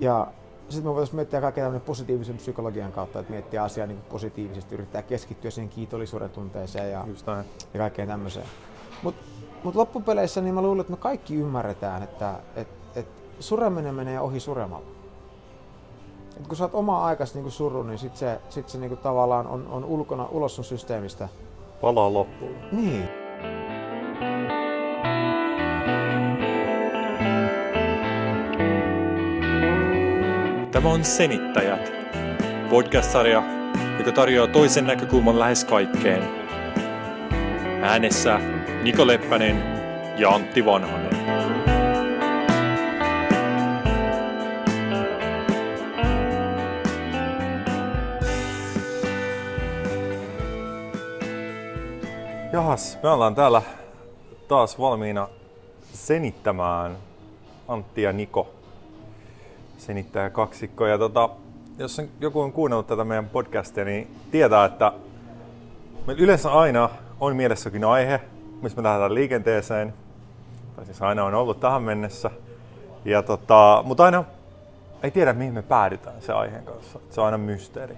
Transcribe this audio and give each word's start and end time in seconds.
Ja 0.00 0.26
sitten 0.68 0.90
me 0.90 0.94
voitaisiin 0.94 1.16
miettiä 1.16 1.40
kaikkea 1.40 1.64
tämmöinen 1.64 1.86
positiivisen 1.86 2.36
psykologian 2.36 2.92
kautta, 2.92 3.20
että 3.20 3.32
miettiä 3.32 3.62
asiaa 3.62 3.86
niin 3.86 3.98
positiivisesti, 3.98 4.74
yrittää 4.74 5.02
keskittyä 5.02 5.50
siihen 5.50 5.68
kiitollisuuden 5.68 6.30
tunteeseen 6.30 6.92
ja, 6.92 7.06
ja 7.74 7.78
kaikkeen 7.78 8.08
tämmöiseen. 8.08 8.46
Mutta 9.02 9.22
mut 9.64 9.74
loppupeleissä 9.74 10.40
niin 10.40 10.54
mä 10.54 10.62
luulen, 10.62 10.80
että 10.80 10.92
me 10.92 10.96
kaikki 10.96 11.34
ymmärretään, 11.34 12.02
että 12.02 12.34
et, 12.56 12.68
et 12.96 13.06
sureminen 13.40 13.94
menee 13.94 14.20
ohi 14.20 14.40
suremalla. 14.40 14.86
Et 16.40 16.46
kun 16.46 16.56
sä 16.56 16.64
oot 16.64 16.74
oma 16.74 17.04
aikas 17.04 17.34
niin 17.34 17.50
suru, 17.50 17.82
niin 17.82 17.98
sit 17.98 18.16
se, 18.16 18.40
sit 18.48 18.68
se 18.68 18.78
niin 18.78 18.96
tavallaan 18.96 19.46
on, 19.46 19.66
on 19.66 19.84
ulkona, 19.84 20.28
ulos 20.30 20.56
sun 20.56 20.64
systeemistä. 20.64 21.28
Palaa 21.80 22.12
loppuun. 22.12 22.54
Niin. 22.72 23.05
On 30.86 31.04
Senittäjät, 31.04 31.92
podcast-sarja, 32.70 33.42
joka 33.98 34.12
tarjoaa 34.12 34.48
toisen 34.48 34.86
näkökulman 34.86 35.38
lähes 35.38 35.64
kaikkeen. 35.64 36.22
Äänessä 37.82 38.40
Niko 38.82 39.06
Leppänen 39.06 39.62
ja 40.18 40.30
Antti 40.30 40.64
Vanhanen. 40.64 41.16
Jahas, 52.52 52.98
me 53.02 53.08
ollaan 53.08 53.34
täällä 53.34 53.62
taas 54.48 54.78
valmiina 54.78 55.28
senittämään 55.92 56.96
Antti 57.68 58.02
ja 58.02 58.12
Niko 58.12 58.55
senittäjä 59.86 60.30
kaksikko. 60.30 60.86
Ja 60.86 60.98
tota, 60.98 61.28
jos 61.78 61.98
on, 61.98 62.08
joku 62.20 62.40
on 62.40 62.52
kuunnellut 62.52 62.86
tätä 62.86 63.04
meidän 63.04 63.28
podcastia, 63.28 63.84
niin 63.84 64.16
tietää, 64.30 64.64
että 64.64 64.92
meillä 66.06 66.22
yleensä 66.22 66.52
aina 66.52 66.88
on 67.20 67.36
mielessäkin 67.36 67.84
aihe, 67.84 68.20
missä 68.62 68.76
me 68.76 68.82
lähdetään 68.82 69.14
liikenteeseen. 69.14 69.94
Tai 70.76 70.84
siis 70.84 71.02
aina 71.02 71.24
on 71.24 71.34
ollut 71.34 71.60
tähän 71.60 71.82
mennessä. 71.82 72.30
Ja 73.04 73.22
tota, 73.22 73.82
mutta 73.86 74.04
aina 74.04 74.24
ei 75.02 75.10
tiedä, 75.10 75.32
mihin 75.32 75.54
me 75.54 75.62
päädytään 75.62 76.22
se 76.22 76.32
aiheen 76.32 76.64
kanssa. 76.64 76.98
Se 77.10 77.20
on 77.20 77.26
aina 77.26 77.38
mysteeri. 77.38 77.94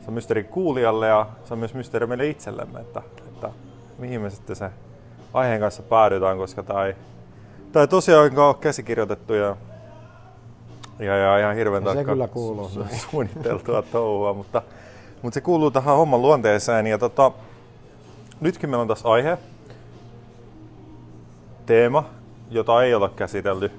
Se 0.00 0.08
on 0.08 0.14
mysteeri 0.14 0.44
kuulijalle 0.44 1.06
ja 1.06 1.26
se 1.44 1.54
on 1.54 1.58
myös 1.58 1.74
mysteeri 1.74 2.06
meille 2.06 2.26
itsellemme, 2.26 2.80
että, 2.80 3.02
että 3.28 3.50
mihin 3.98 4.20
me 4.20 4.30
sitten 4.30 4.56
se 4.56 4.70
aiheen 5.34 5.60
kanssa 5.60 5.82
päädytään, 5.82 6.36
koska 6.36 6.62
tämä 6.62 6.84
ei, 6.84 6.94
tämä 7.72 7.82
ei 7.82 7.88
tosiaan 7.88 8.38
ole 8.38 8.54
käsikirjoitettu 8.54 9.34
ja 9.34 9.56
ja, 10.98 11.16
ja 11.16 11.38
ihan 11.38 11.54
hirveän 11.56 11.82
se 11.82 11.84
tarkkaan 11.84 12.04
kyllä 12.04 12.28
kuuluu 12.28 12.68
su- 12.68 12.96
suunniteltua 13.10 13.82
touhua, 13.82 14.34
mutta, 14.34 14.62
mutta 15.22 15.34
se 15.34 15.40
kuuluu 15.40 15.70
tähän 15.70 15.96
homman 15.96 16.22
luonteeseen. 16.22 16.86
Ja 16.86 16.98
tota, 16.98 17.32
nytkin 18.40 18.70
meillä 18.70 18.82
on 18.82 18.88
tässä 18.88 19.08
aihe, 19.08 19.38
teema, 21.66 22.04
jota 22.50 22.82
ei 22.82 22.94
ole 22.94 23.08
käsitelty, 23.08 23.70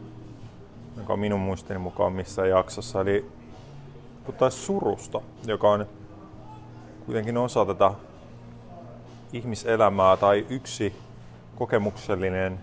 joka 0.97 1.13
on 1.13 1.19
minun 1.19 1.39
muistini 1.39 1.79
mukaan 1.79 2.13
missään 2.13 2.49
jaksossa. 2.49 3.01
Eli 3.01 3.25
puhuttaisiin 4.23 4.63
surusta, 4.63 5.21
joka 5.45 5.71
on 5.71 5.85
kuitenkin 7.05 7.37
osa 7.37 7.65
tätä 7.65 7.91
ihmiselämää 9.33 10.17
tai 10.17 10.45
yksi 10.49 10.95
kokemuksellinen 11.55 12.59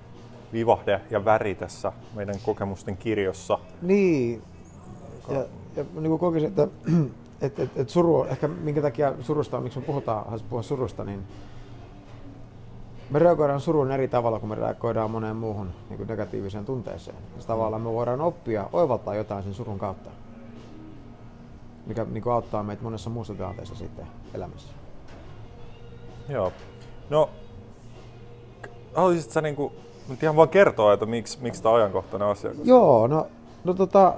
vivahde 0.56 1.00
ja 1.10 1.24
väri 1.24 1.54
tässä 1.54 1.92
meidän 2.14 2.34
kokemusten 2.44 2.96
kirjossa. 2.96 3.58
Niin. 3.82 4.42
Ja, 5.28 5.44
ja 5.76 5.84
niin 5.94 6.08
kuin 6.08 6.18
kokisin, 6.18 6.48
että 6.48 6.68
et, 7.46 7.58
et, 7.58 7.70
et 7.76 7.88
suru, 7.88 8.24
ehkä 8.24 8.48
minkä 8.48 8.82
takia 8.82 9.12
surusta, 9.20 9.60
miksi 9.60 9.78
me 9.78 9.84
puhutaan, 9.84 10.40
puhua 10.48 10.62
surusta, 10.62 11.04
niin 11.04 11.24
me 13.10 13.18
reagoidaan 13.18 13.60
suruun 13.60 13.92
eri 13.92 14.08
tavalla 14.08 14.38
kuin 14.38 14.50
me 14.50 14.54
reagoidaan 14.54 15.10
moneen 15.10 15.36
muuhun 15.36 15.70
niin 15.88 15.96
kuin 15.96 16.08
negatiiviseen 16.08 16.64
tunteeseen. 16.64 17.16
Ja 17.36 17.42
tavallaan 17.46 17.82
me 17.82 17.92
voidaan 17.92 18.20
oppia, 18.20 18.68
oivaltaa 18.72 19.14
jotain 19.14 19.44
sen 19.44 19.54
surun 19.54 19.78
kautta, 19.78 20.10
mikä 21.86 22.04
niin 22.04 22.22
kuin 22.22 22.32
auttaa 22.32 22.62
meitä 22.62 22.82
monessa 22.82 23.10
muussa 23.10 23.34
tilanteessa 23.34 23.74
sitten 23.74 24.06
elämässä. 24.34 24.72
Joo. 26.28 26.52
No, 27.10 27.30
k- 28.62 28.94
haluaisit 28.94 29.30
sä 29.30 29.40
niinku, 29.40 29.72
nyt 30.08 30.22
ihan 30.22 30.36
vaan 30.36 30.48
kertoa, 30.48 30.92
että 30.92 31.06
miksi, 31.06 31.38
miksi 31.40 31.62
tämä 31.62 31.74
ajankohtainen 31.74 32.28
asia? 32.28 32.50
Joo, 32.64 33.06
no, 33.06 33.26
no 33.64 33.74
tota, 33.74 34.14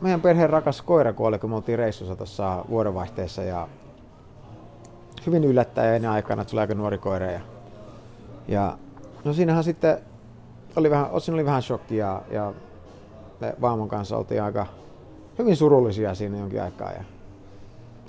meidän 0.00 0.20
perheen 0.20 0.50
rakas 0.50 0.82
koira 0.82 1.12
kuoli, 1.12 1.38
kun 1.38 1.50
me 1.50 1.56
oltiin 1.56 1.78
reissussa 1.78 2.16
tuossa 2.16 2.64
vuodenvaihteessa 2.70 3.42
ja 3.42 3.68
hyvin 5.26 5.44
yllättäen 5.44 6.06
aikana, 6.06 6.42
että 6.42 6.60
aika 6.60 6.74
nuori 6.74 6.98
koira. 6.98 7.30
Ja, 7.30 7.40
ja 8.48 8.78
no 9.24 9.32
siinähän 9.32 9.64
sitten 9.64 9.98
oli 10.76 10.90
vähän, 10.90 11.20
siinä 11.20 11.34
oli 11.34 11.44
vähän 11.44 11.62
shokki 11.62 11.96
ja, 11.96 12.22
me 13.40 13.54
vaimon 13.60 13.88
kanssa 13.88 14.16
oltiin 14.16 14.42
aika 14.42 14.66
hyvin 15.38 15.56
surullisia 15.56 16.14
siinä 16.14 16.38
jonkin 16.38 16.62
aikaa. 16.62 16.92
Ja 16.92 17.04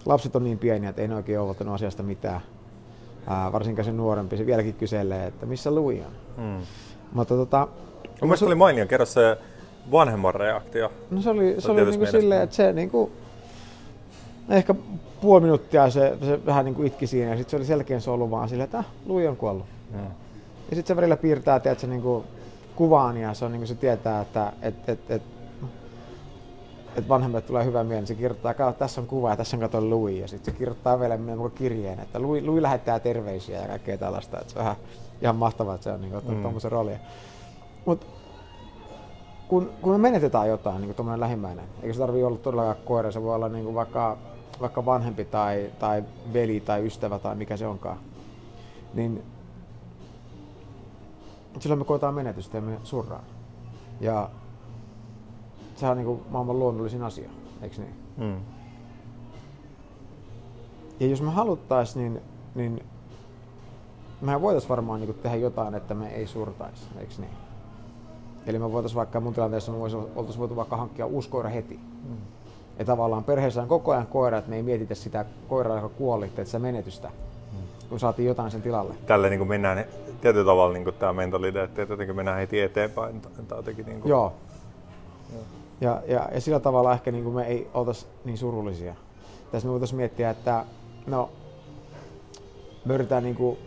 lapset 0.05 0.35
on 0.35 0.43
niin 0.43 0.59
pieniä, 0.59 0.89
että 0.89 1.01
ei 1.01 1.07
ne 1.07 1.15
oikein 1.15 1.39
ouvottanut 1.39 1.75
asiasta 1.75 2.03
mitään. 2.03 2.41
Ää, 3.27 3.51
varsinkaan 3.51 3.85
se 3.85 3.91
nuorempi, 3.91 4.37
se 4.37 4.45
vieläkin 4.45 4.73
kyselee, 4.73 5.27
että 5.27 5.45
missä 5.45 5.71
Lui 5.71 6.03
on. 6.05 6.43
Hmm. 6.43 6.65
Mutta 7.13 7.35
tota, 7.35 7.67
Mun 8.21 8.29
mielestä 8.29 8.45
oli 8.45 8.55
mainio 8.55 8.85
kerro 8.87 9.05
se 9.05 9.37
vanhemman 9.91 10.35
reaktio. 10.35 10.91
No 11.11 11.21
se 11.21 11.29
oli, 11.29 11.55
se 11.55 11.61
Se 11.61 11.71
oli 11.71 11.85
niinku 11.85 12.05
silleen, 12.05 12.41
että 12.41 12.55
se 12.55 12.73
niinku, 12.73 13.11
ehkä 14.49 14.75
puoli 15.21 15.41
minuuttia 15.41 15.89
se, 15.89 16.17
se 16.25 16.45
vähän 16.45 16.65
niinku 16.65 16.83
itki 16.83 17.07
siinä 17.07 17.31
ja 17.31 17.37
sitten 17.37 17.51
se 17.51 17.57
oli 17.57 17.65
selkeän 17.65 18.01
solu 18.01 18.31
vaan 18.31 18.49
silleen, 18.49 18.65
että 18.65 18.77
ah, 18.77 18.85
Lui 19.05 19.27
on 19.27 19.37
kuollut. 19.37 19.65
Hmm. 19.91 20.05
Ja 20.69 20.75
sitten 20.75 20.87
se 20.87 20.95
välillä 20.95 21.17
piirtää 21.17 21.59
tiedätkö, 21.59 21.87
niinku 21.87 22.25
kuvaan 22.75 23.17
ja 23.17 23.33
se, 23.33 23.45
on, 23.45 23.51
niinku, 23.51 23.67
se 23.67 23.75
tietää, 23.75 24.21
että 24.21 24.53
et, 24.61 24.89
et, 24.89 25.11
et, 25.11 25.21
et 26.95 27.09
vanhemmat 27.09 27.45
tulee 27.45 27.65
hyvä 27.65 27.83
mieli, 27.83 28.01
niin 28.01 28.07
se 28.07 28.15
kirjoittaa, 28.15 28.51
että 28.51 28.73
tässä 28.73 29.01
on 29.01 29.07
kuva 29.07 29.29
ja 29.29 29.37
tässä 29.37 29.57
on 29.57 29.61
kato 29.61 29.81
Lui. 29.81 30.19
Ja 30.19 30.27
sitten 30.27 30.53
se 30.53 30.57
kirjoittaa 30.57 30.99
vielä 30.99 31.19
kirjeen, 31.55 31.99
että 31.99 32.19
Lui, 32.19 32.41
Lui 32.41 32.61
lähettää 32.61 32.99
terveisiä 32.99 33.61
ja 33.61 33.67
kaikkea 33.67 33.97
tällaista. 33.97 34.39
Että 34.39 34.53
se 34.53 34.59
on 34.59 34.65
ihan, 34.65 34.75
ihan 35.21 35.35
mahtavaa, 35.35 35.75
että 35.75 35.83
se 35.83 35.91
on 35.91 36.01
niinku, 36.01 36.17
ottanut 36.17 36.35
Mm. 36.35 36.37
mm. 36.37 36.41
tuommoisen 36.41 36.71
roolin. 36.71 36.99
Mut 37.85 38.07
kun, 39.47 39.71
kun 39.81 39.91
me 39.91 39.97
menetetään 39.97 40.47
jotain, 40.47 40.81
niin 40.81 40.95
kuin 40.95 41.19
lähimmäinen, 41.19 41.65
eikä 41.81 41.93
se 41.93 41.99
tarvitse 41.99 42.25
olla 42.25 42.37
todellakaan 42.37 42.85
koira, 42.85 43.11
se 43.11 43.23
voi 43.23 43.35
olla 43.35 43.49
niin 43.49 43.63
kuin 43.63 43.75
vaikka, 43.75 44.17
vaikka 44.61 44.85
vanhempi 44.85 45.25
tai, 45.25 45.71
tai 45.79 46.03
veli 46.33 46.59
tai 46.59 46.85
ystävä 46.85 47.19
tai 47.19 47.35
mikä 47.35 47.57
se 47.57 47.67
onkaan, 47.67 47.97
niin 48.93 49.23
silloin 51.59 51.79
me 51.79 51.85
koetaan 51.85 52.13
menetystä 52.13 52.57
ja 52.57 52.61
me 52.61 52.77
surraan. 52.83 53.23
Ja 53.99 54.29
sehän 55.77 55.91
on 55.91 55.97
niin 55.97 56.05
kuin 56.05 56.21
maailman 56.29 56.59
luonnollisin 56.59 57.03
asia, 57.03 57.29
eikö 57.61 57.75
niin? 57.77 57.95
Hmm. 58.17 58.37
Ja 60.99 61.07
jos 61.07 61.21
me 61.21 61.29
haluttais, 61.29 61.95
niin, 61.95 62.21
niin 62.55 62.83
mehän 64.21 64.41
voitais 64.41 64.69
varmaan 64.69 64.99
niin 64.99 65.13
tehdä 65.13 65.35
jotain, 65.37 65.75
että 65.75 65.93
me 65.93 66.09
ei 66.09 66.27
surtaisi, 66.27 66.85
eikö 66.99 67.13
niin? 67.17 67.31
Eli 68.47 68.59
me 68.59 68.71
voitais 68.71 68.95
vaikka 68.95 69.19
mun 69.19 69.33
tilanteessa 69.33 69.71
me 69.71 69.79
vois, 69.79 69.93
oltais 70.15 70.39
voitu 70.39 70.55
vaikka 70.55 70.77
hankkia 70.77 71.05
uusi 71.05 71.29
koira 71.29 71.49
heti. 71.49 71.79
Mm. 72.09 72.17
Ja 72.79 72.85
tavallaan 72.85 73.23
perheessä 73.23 73.61
on 73.61 73.67
koko 73.67 73.91
ajan 73.91 74.07
koira, 74.07 74.37
että 74.37 74.49
me 74.49 74.55
ei 74.55 74.63
mietitä 74.63 74.95
sitä 74.95 75.25
koiraa, 75.49 75.75
joka 75.75 75.89
kuoli, 75.89 76.25
että 76.25 76.45
sitä 76.45 76.59
menetystä, 76.59 77.11
kun 77.89 77.99
saatiin 77.99 78.27
jotain 78.27 78.51
sen 78.51 78.61
tilalle. 78.61 78.93
Tällä 79.05 79.29
niin 79.29 79.47
mennään 79.47 79.85
tietyllä 80.21 80.45
tavalla 80.45 80.73
niin 80.73 80.93
tämä 80.99 81.13
mentaliteetti, 81.13 81.81
että 81.81 81.93
jotenkin 81.93 82.15
mennään 82.15 82.37
heti 82.37 82.61
eteenpäin. 82.61 83.21
Tai 83.21 83.57
jotenkin 83.57 83.85
niin 83.85 84.01
kuin, 84.01 84.09
Joo. 84.09 84.33
Ja, 85.81 86.01
ja, 86.07 86.29
ja 86.33 86.41
sillä 86.41 86.59
tavalla 86.59 86.93
ehkä 86.93 87.11
niin 87.11 87.23
kuin 87.23 87.35
me 87.35 87.47
ei 87.47 87.69
oltaisi 87.73 88.05
niin 88.25 88.37
surullisia. 88.37 88.95
Tässä 89.51 89.67
me 89.67 89.71
voitaisiin 89.71 89.97
miettiä, 89.97 90.29
että 90.29 90.65
no, 91.07 91.29
me 92.85 92.93
yritetään 92.93 93.23
niin 93.23 93.35
kuin 93.35 93.57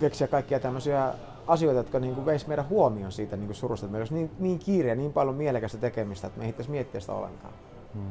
keksiä 0.00 0.26
kaikkia 0.28 0.60
tämmöisiä 0.60 1.14
asioita, 1.46 1.80
jotka 1.80 1.98
niin 1.98 2.14
kuin 2.14 2.26
veisi 2.26 2.48
meidän 2.48 2.68
huomioon 2.68 3.12
siitä 3.12 3.36
niin 3.36 3.46
kuin 3.46 3.56
surusta. 3.56 3.86
Että 3.86 3.92
meillä 3.92 4.02
olisi 4.02 4.14
niin, 4.14 4.30
niin 4.38 4.58
kiire 4.58 4.88
ja 4.88 4.94
niin 4.94 5.12
paljon 5.12 5.34
mielekästä 5.34 5.78
tekemistä, 5.78 6.26
että 6.26 6.38
me 6.38 6.44
ei 6.44 6.48
ehtiisi 6.48 6.70
miettiä 6.70 7.00
sitä 7.00 7.12
ollenkaan. 7.12 7.54
Hmm. 7.94 8.10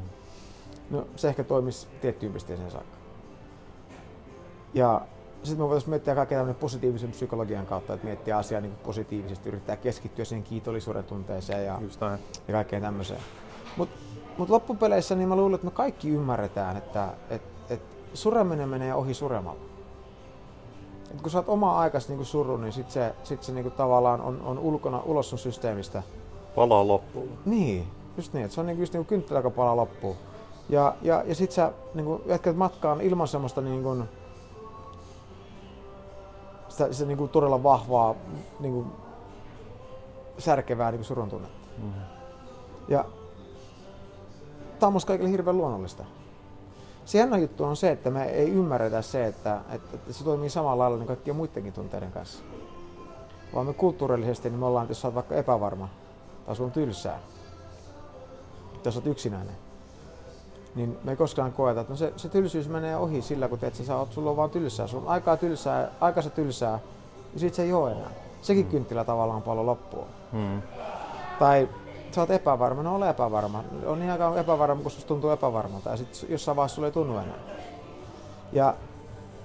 No 0.90 1.08
se 1.16 1.28
ehkä 1.28 1.44
toimisi 1.44 1.88
tiettyyn 2.02 2.34
pisteeseen 2.34 2.72
saakka. 2.72 2.98
Ja 4.74 5.02
sitten 5.46 5.66
me 5.66 5.70
voitaisiin 5.70 5.90
miettiä 5.90 6.16
kaikkea 6.16 6.38
tämmöinen 6.38 6.62
positiivisen 6.62 7.12
psykologian 7.12 7.66
kautta, 7.66 7.94
että 7.94 8.06
miettiä 8.06 8.38
asiaa 8.38 8.62
niin 8.62 8.72
kuin 8.72 8.86
positiivisesti, 8.86 9.50
yrittää 9.50 9.78
keskittyä 9.78 10.26
siihen 10.26 10.44
kiitollisuuden 10.44 11.04
tunteeseen 11.04 11.66
ja, 11.66 11.80
ja 12.48 12.52
kaikkeen 12.52 12.82
tämmöiseen. 12.82 13.20
Mutta 13.78 13.96
mut 14.38 14.50
loppupeleissä 14.50 15.16
niin 15.16 15.30
mä 15.30 15.36
luulen, 15.36 15.56
että 15.56 15.68
me 15.68 15.72
kaikki 15.72 16.10
ymmärretään, 16.10 16.78
että 16.78 17.14
et, 17.30 17.42
et 17.70 17.82
sureminen 18.14 18.70
menee 18.70 18.94
ohi 18.94 19.14
suremalla. 19.14 19.62
Et 21.12 21.22
kun 21.22 21.32
sä 21.32 21.38
oot 21.38 21.50
oma 21.50 21.80
aikas 21.80 22.10
niin 22.10 22.26
suru, 22.26 22.58
niin 22.58 22.74
sit 22.74 22.92
se, 22.92 23.16
sit 23.24 23.44
se 23.44 23.52
niin 23.52 23.72
tavallaan 23.72 24.22
on, 24.22 24.42
on 24.42 24.60
ulkona, 24.60 25.02
ulos 25.06 25.30
sun 25.30 25.40
systeemistä. 25.40 26.04
Palaa 26.56 26.88
loppuun. 26.88 27.30
Niin, 27.46 27.88
just 28.18 28.34
niin, 28.34 28.46
että 28.46 28.56
se 28.56 28.62
on 28.62 28.68
niinku 28.68 28.82
just 28.82 28.94
niinku 28.94 29.10
kynttilä, 29.10 29.40
joka 29.40 29.50
palaa 29.50 29.76
loppuun. 29.76 30.16
Ja, 30.70 30.96
ja, 31.02 31.24
ja 31.26 31.36
sit 31.36 31.52
sä 31.52 31.72
niinku, 31.94 32.22
jatkat 32.26 32.56
matkaan 32.56 33.02
ilman 33.02 33.28
semmoista 33.28 33.62
niinku, 33.62 33.96
sitä, 36.76 36.94
sitä 36.94 37.08
niinku 37.08 37.28
todella 37.28 37.64
vahvaa 37.64 38.16
niinku, 38.60 38.86
särkevää 40.38 40.92
niinku 40.92 41.06
surun 41.06 41.30
tunnetta. 41.30 41.68
Mm. 41.78 41.94
Ja 42.88 43.06
tää 44.80 44.88
on 44.88 44.94
musta 44.94 45.08
kaikille 45.08 45.32
hirveän 45.32 45.58
luonnollista. 45.58 46.06
Se 47.06 47.18
jännä 47.18 47.38
juttu 47.38 47.64
on 47.64 47.76
se, 47.76 47.92
että 47.92 48.10
me 48.10 48.26
ei 48.26 48.50
ymmärretä 48.50 49.02
se, 49.02 49.26
että, 49.26 49.62
että, 49.72 49.96
että 49.96 50.14
se 50.14 50.24
toimii 50.24 50.50
samalla 50.50 50.84
lailla 50.84 50.98
niin 50.98 51.08
kaikkien 51.08 51.36
muidenkin 51.36 51.74
tunteiden 51.74 52.12
kanssa. 52.12 52.44
Vaan 53.54 53.66
me 53.66 53.74
kulttuurillisesti 53.74 54.50
niin 54.50 54.60
me 54.60 54.66
ollaan, 54.66 54.84
että 54.84 54.92
jos 54.92 55.02
sä 55.02 55.08
oot 55.08 55.16
vaikka 55.16 55.36
epävarma 55.36 55.90
tai 56.46 56.56
sulla 56.56 56.68
on 56.68 56.72
tylsää, 56.72 57.20
tai 58.84 58.92
sä 58.92 59.00
oot 59.00 59.08
yksinäinen, 59.08 59.56
niin 60.76 60.98
me 61.04 61.12
ei 61.12 61.18
koskaan 61.18 61.54
koeta, 61.54 61.82
että 61.82 61.94
no 61.94 61.98
se, 61.98 62.14
se 62.18 62.30
tylsyys 62.30 62.70
menee 62.70 62.98
ohi 62.98 63.22
sillä, 63.22 63.48
kun 63.48 63.60
teet, 63.60 63.76
sä 63.76 63.98
oot, 63.98 64.14
sulla 64.14 64.30
on 64.30 64.38
vaan 64.38 64.50
tylsää, 64.50 64.88
sulla 64.88 65.04
on 65.04 65.12
aikaa 65.12 65.38
tylsää, 65.38 65.92
aikansa 66.02 66.30
tylsää, 66.30 66.80
ja 67.34 67.40
sit 67.40 67.54
se 67.54 67.64
ei 67.64 67.74
oo 67.74 67.88
enää. 67.88 68.10
Sekin 68.42 68.66
kynttilä 68.66 69.04
tavallaan 69.04 69.42
paljon 69.42 69.66
loppuu. 69.66 70.06
Mm. 70.32 70.62
Tai 71.40 71.70
sä 72.12 72.22
oot 72.22 72.32
epävarma, 72.32 72.84
no 72.84 72.96
ole 72.96 73.10
epävarma. 73.10 73.64
On 73.86 74.00
niin 74.00 74.12
aika 74.12 74.40
epävarma, 74.40 74.82
kun 74.82 74.92
susta 74.92 75.08
tuntuu 75.08 75.30
epävarmalta 75.30 75.90
ja 75.90 75.98
sitten 75.98 76.30
jossain 76.30 76.56
vaiheessa 76.56 76.76
sulle 76.76 76.88
ei 76.88 76.92
tunnu 76.92 77.14
enää. 77.14 77.40
Ja 78.54 78.76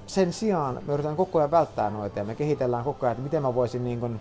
sen 0.06 0.32
sijaan 0.32 0.74
me 0.86 0.92
yritetään 0.92 1.16
koko 1.16 1.38
ajan 1.38 1.50
välttää 1.50 1.90
noita 1.90 2.18
ja 2.18 2.24
me 2.24 2.34
kehitellään 2.34 2.84
koko 2.84 3.06
ajan, 3.06 3.12
että 3.12 3.22
miten 3.22 3.42
mä 3.42 3.54
voisin 3.54 3.84
niin 3.84 4.00
kun 4.00 4.20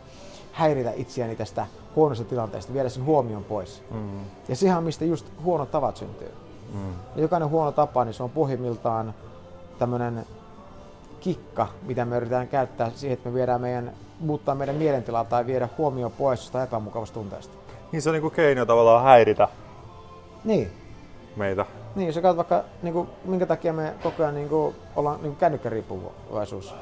häiritä 0.51 0.91
itseäni 0.95 1.35
tästä 1.35 1.67
huonosta 1.95 2.25
tilanteesta, 2.25 2.73
viedä 2.73 2.89
sen 2.89 3.05
huomion 3.05 3.43
pois. 3.43 3.83
Mm. 3.91 4.19
Ja 4.47 4.55
sehän 4.55 4.77
on 4.77 4.83
mistä 4.83 5.05
just 5.05 5.25
huonot 5.43 5.71
tavat 5.71 5.97
syntyy. 5.97 6.31
Mm. 6.73 6.93
Jokainen 7.15 7.49
huono 7.49 7.71
tapa, 7.71 8.05
niin 8.05 8.13
se 8.13 8.23
on 8.23 8.29
pohjimmiltaan 8.29 9.13
tämmöinen 9.79 10.25
kikka, 11.19 11.67
mitä 11.81 12.05
me 12.05 12.17
yritetään 12.17 12.47
käyttää 12.47 12.91
siihen, 12.95 13.13
että 13.13 13.29
me 13.29 13.35
viedään 13.35 13.61
meidän, 13.61 13.93
muuttaa 14.19 14.55
meidän 14.55 14.75
mielentilaa 14.75 15.23
tai 15.23 15.45
viedä 15.45 15.69
huomio 15.77 16.09
pois 16.09 16.39
jostain 16.39 16.63
epämukavasta 16.63 17.13
tunteesta. 17.13 17.53
Niin 17.91 18.01
se 18.01 18.09
on 18.09 18.13
niinku 18.13 18.29
keino 18.29 18.65
tavallaan 18.65 19.03
häiritä 19.03 19.47
Niin, 20.43 20.71
meitä. 21.35 21.65
Niin, 21.95 22.13
sä 22.13 22.21
katsot 22.21 22.37
vaikka, 22.37 22.63
niin 22.83 22.93
kuin, 22.93 23.09
minkä 23.25 23.45
takia 23.45 23.73
me 23.73 23.93
koko 24.03 24.23
ajan 24.23 24.35
niin 24.35 24.49
kuin, 24.49 24.75
ollaan 24.95 25.21
niin 25.21 25.35
kännykkäriippuvaisuus. 25.35 26.75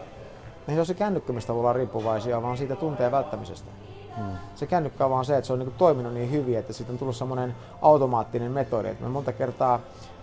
Ei 0.67 0.73
se 0.73 0.79
ole 0.79 0.85
se 0.85 0.93
kännykkä, 0.93 1.33
mistä 1.33 1.53
ollaan 1.53 1.75
riippuvaisia, 1.75 2.41
vaan 2.41 2.57
siitä 2.57 2.75
tunteen 2.75 3.11
välttämisestä. 3.11 3.71
Mm. 4.17 4.23
Se 4.55 4.67
kännykkä 4.67 5.05
on 5.05 5.11
vaan 5.11 5.25
se, 5.25 5.37
että 5.37 5.47
se 5.47 5.53
on 5.53 5.59
niin 5.59 5.73
toiminut 5.77 6.13
niin 6.13 6.31
hyvin, 6.31 6.57
että 6.57 6.73
siitä 6.73 6.91
on 6.91 6.97
tullut 6.97 7.15
semmoinen 7.15 7.55
automaattinen 7.81 8.51
metodi. 8.51 8.87
Että 8.87 9.03
me 9.03 9.09
monta 9.09 9.33
kertaa 9.33 9.79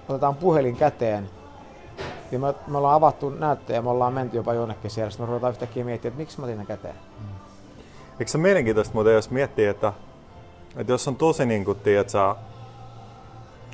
otetaan 0.08 0.34
puhelin 0.34 0.76
käteen 0.76 1.30
ja 2.32 2.38
me, 2.38 2.54
me 2.66 2.78
ollaan 2.78 2.94
avattu 2.94 3.30
näyttöjä 3.30 3.78
ja 3.78 3.82
me 3.82 3.90
ollaan 3.90 4.12
menty 4.12 4.36
jopa 4.36 4.54
jonnekin 4.54 4.90
siellä. 4.90 5.10
Sitten 5.10 5.26
me 5.26 5.28
ruvetaan 5.28 5.52
yhtäkkiä 5.52 5.84
miettimään, 5.84 6.12
että 6.12 6.22
miksi 6.22 6.40
mä 6.40 6.46
otin 6.46 6.58
ne 6.58 6.64
käteen. 6.64 6.94
Eikö 8.20 8.30
se 8.30 8.38
mielenkiintoista 8.38 8.94
muuten, 8.94 9.14
jos 9.14 9.30
miettii, 9.30 9.66
että, 9.66 9.92
että 10.76 10.92
jos 10.92 11.08
on 11.08 11.16
tosi 11.16 11.46
niin 11.46 11.64
kuin, 11.64 11.78
tiedät, 11.78 12.10
sä, 12.10 12.36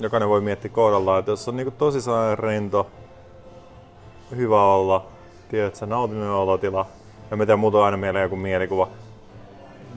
jokainen 0.00 0.28
voi 0.28 0.40
miettiä 0.40 0.70
kohdallaan, 0.70 1.19
että 1.19 1.31
jos 1.31 1.49
on 1.49 1.56
niin 1.56 1.64
kuin, 1.64 1.76
tosi 1.76 2.00
sellainen 2.00 2.38
rento, 2.38 2.87
hyvä 4.37 4.64
olla, 4.75 5.06
tiedät, 5.49 5.76
sä 5.76 5.87
nautinen 5.87 6.31
olotila, 6.31 6.87
ja 7.31 7.37
mitä 7.37 7.56
muuta 7.56 7.84
aina 7.84 7.96
mieleen 7.96 8.23
joku 8.23 8.37
mielikuva, 8.37 8.88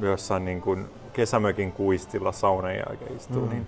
jossain 0.02 0.46
niin 0.46 0.62
kuin 0.62 0.86
kesämökin 1.14 1.72
kuistilla 1.72 2.32
saunan 2.32 2.76
jälkeen 2.76 3.16
istuu, 3.18 3.42
Mm. 3.42 3.48
mm. 3.48 3.50
niin 3.50 3.68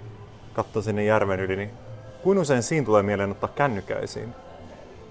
katsoo 0.54 0.82
sinne 0.82 1.04
järven 1.04 1.40
yli, 1.40 1.56
niin 1.56 1.70
kuin 2.24 2.38
usein 2.38 2.64
siinä 2.64 2.86
tulee 2.86 3.04
mieleen 3.04 3.32
ottaa 3.32 3.50
kännykkä 3.56 3.96
esiin? 3.96 4.30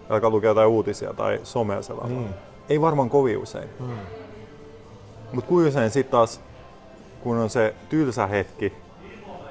Ja 0.09 0.15
Alkaa 0.15 0.31
lukea 0.31 0.51
jotain 0.51 0.69
uutisia 0.69 1.13
tai 1.15 1.41
somea 1.43 1.83
selata. 1.83 2.09
Niin. 2.09 2.29
Ei 2.69 2.81
varmaan 2.81 3.11
kovin 3.11 3.39
usein. 3.39 3.69
Mm. 3.81 3.87
Mutta 5.33 5.49
kuin 5.49 5.69
usein 5.69 5.91
sitten 5.91 6.11
taas, 6.13 6.41
kun 7.23 7.37
on 7.37 7.51
se 7.51 7.75
tylsä 7.89 8.27
hetki, 8.27 8.73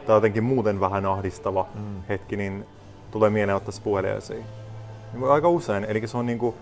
tai 0.06 0.16
jotenkin 0.16 0.44
muuten 0.44 0.80
vähän 0.80 1.06
ahdistava 1.06 1.66
Mm. 1.76 1.82
mm. 1.82 2.02
hetki, 2.10 2.36
niin 2.38 2.66
tulee 3.12 3.30
mieleen 3.30 3.56
ottaa 3.56 3.72
se 3.72 3.82
puhelin 3.82 4.12
esiin. 4.12 4.46
Niin 5.14 5.32
aika 5.32 5.50
usein, 5.50 5.86
eli 5.86 6.08
se 6.08 6.18
on 6.18 6.26
niinku, 6.26 6.56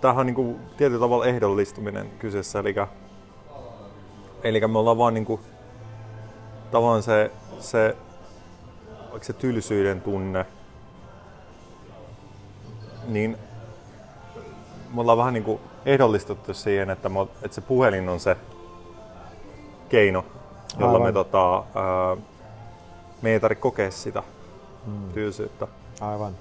tämähän 0.00 0.20
on 0.20 0.26
niinku 0.26 0.56
tietyllä 0.76 1.00
tavalla 1.00 1.26
ehdollistuminen 1.26 2.06
kyseessä, 2.18 2.58
eli, 2.58 2.74
eli 4.48 4.60
me 4.68 4.78
ollaan 4.78 4.98
vaan 4.98 5.14
niinku, 5.14 5.40
tavallaan 6.70 7.02
se, 7.02 7.30
se, 7.60 7.96
vaikka 9.10 9.26
se 9.26 9.32
tylsyyden 9.32 10.00
tunne, 10.00 10.46
niin 13.08 13.38
me 14.94 15.00
ollaan 15.00 15.18
vähän 15.18 15.34
niinku 15.34 15.60
ehdollistettu 15.86 16.54
siihen, 16.54 16.90
että, 16.90 17.08
me, 17.08 17.22
että 17.42 17.54
se 17.54 17.60
puhelin 17.60 18.08
on 18.08 18.20
se 18.20 18.36
keino, 19.88 20.24
jolla 20.78 20.92
Aivan. 20.92 21.02
me, 21.08 21.12
tota, 21.12 21.54
ää, 21.56 22.16
me 23.22 23.30
ei 23.30 23.40
tarvitse 23.40 23.60
kokea 23.62 23.90
sitä 23.90 24.22
Mm. 24.86 25.12
tylsyyttä. 25.14 25.66
Aivan. 26.00 26.32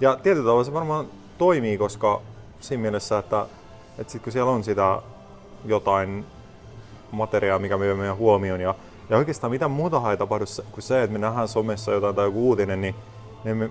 Ja 0.00 0.16
tietyllä 0.16 0.44
tavalla 0.46 0.64
se 0.64 0.72
varmaan 0.72 1.06
toimii, 1.38 1.78
koska 1.78 2.20
siinä 2.60 2.80
mielessä, 2.80 3.18
että, 3.18 3.46
että 3.98 4.12
sit 4.12 4.22
kun 4.22 4.32
siellä 4.32 4.50
on 4.52 4.64
sitä 4.64 5.02
jotain 5.64 6.26
materiaa, 7.10 7.58
mikä 7.58 7.80
vie 7.80 7.94
meidän 7.94 8.16
huomioon 8.16 8.60
ja, 8.60 8.74
ja 9.10 9.16
oikeastaan 9.16 9.50
mitä 9.50 9.68
muuta 9.68 10.10
ei 10.10 10.16
tapahdu 10.16 10.44
kuin 10.72 10.82
se, 10.82 11.02
että 11.02 11.12
me 11.12 11.18
nähdään 11.18 11.48
somessa 11.48 11.92
jotain 11.92 12.14
tai 12.14 12.24
joku 12.24 12.48
uutinen, 12.48 12.80
niin, 12.80 12.94
niin 13.44 13.56
me, 13.56 13.70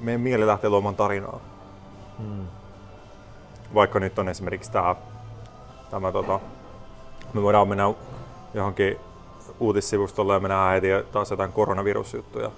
meidän 0.00 0.20
mieli 0.20 0.46
lähtee 0.46 0.70
luomaan 0.70 0.96
tarinaa. 0.96 1.40
Mm. 2.18 2.46
Vaikka 3.74 4.00
nyt 4.00 4.18
on 4.18 4.28
esimerkiksi 4.28 4.72
tämä, 4.72 4.96
tämä 5.90 6.12
tota, 6.12 6.40
me 7.32 7.42
voidaan 7.42 7.68
mennä 7.68 7.94
johonkin 8.54 8.96
uutissivustolle 9.60 10.34
ja 10.34 10.40
me 10.40 10.48
nähdään 10.48 10.72
heti 10.72 10.88
taas 11.12 11.30
jotain 11.30 11.52
koronavirusjuttuja. 11.52 12.50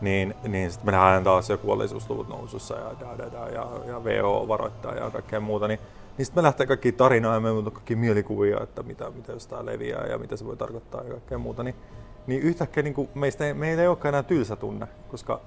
Niin, 0.00 0.34
niin 0.42 0.70
sitten 0.70 0.86
me 0.86 0.92
nähdään 0.92 1.24
taas 1.24 1.50
jo 1.50 1.58
kuolleisuusluvut 1.58 2.28
nousussa 2.28 2.74
ja, 2.74 2.90
da, 3.00 3.18
da, 3.32 3.48
ja, 3.48 3.66
ja 3.86 4.00
WHO 4.00 4.48
varoittaa 4.48 4.94
ja 4.94 5.10
kaikkea 5.10 5.40
muuta. 5.40 5.68
Niin, 5.68 5.80
niin 6.18 6.26
sitten 6.26 6.42
me 6.42 6.46
lähtee 6.46 6.66
kaikki 6.66 6.92
tarinaa 6.92 7.34
ja 7.34 7.40
me 7.40 7.50
on 7.50 7.72
kaikki 7.72 7.96
mielikuvia, 7.96 8.60
että 8.62 8.82
mitä, 8.82 9.10
mitä 9.10 9.32
jos 9.32 9.46
tämä 9.46 9.66
leviää 9.66 10.06
ja 10.06 10.18
mitä 10.18 10.36
se 10.36 10.44
voi 10.44 10.56
tarkoittaa 10.56 11.02
ja 11.02 11.10
kaikkea 11.10 11.38
muuta. 11.38 11.62
Niin, 11.62 11.74
niin 12.26 12.42
yhtäkkiä 12.42 12.82
niin 12.82 12.94
kuin 12.94 13.08
meistä 13.14 13.46
ei, 13.46 13.54
meillä 13.54 13.82
ei 13.82 13.88
olekaan 13.88 14.14
enää 14.14 14.22
tylsä 14.22 14.56
tunne, 14.56 14.86
koska 15.08 15.40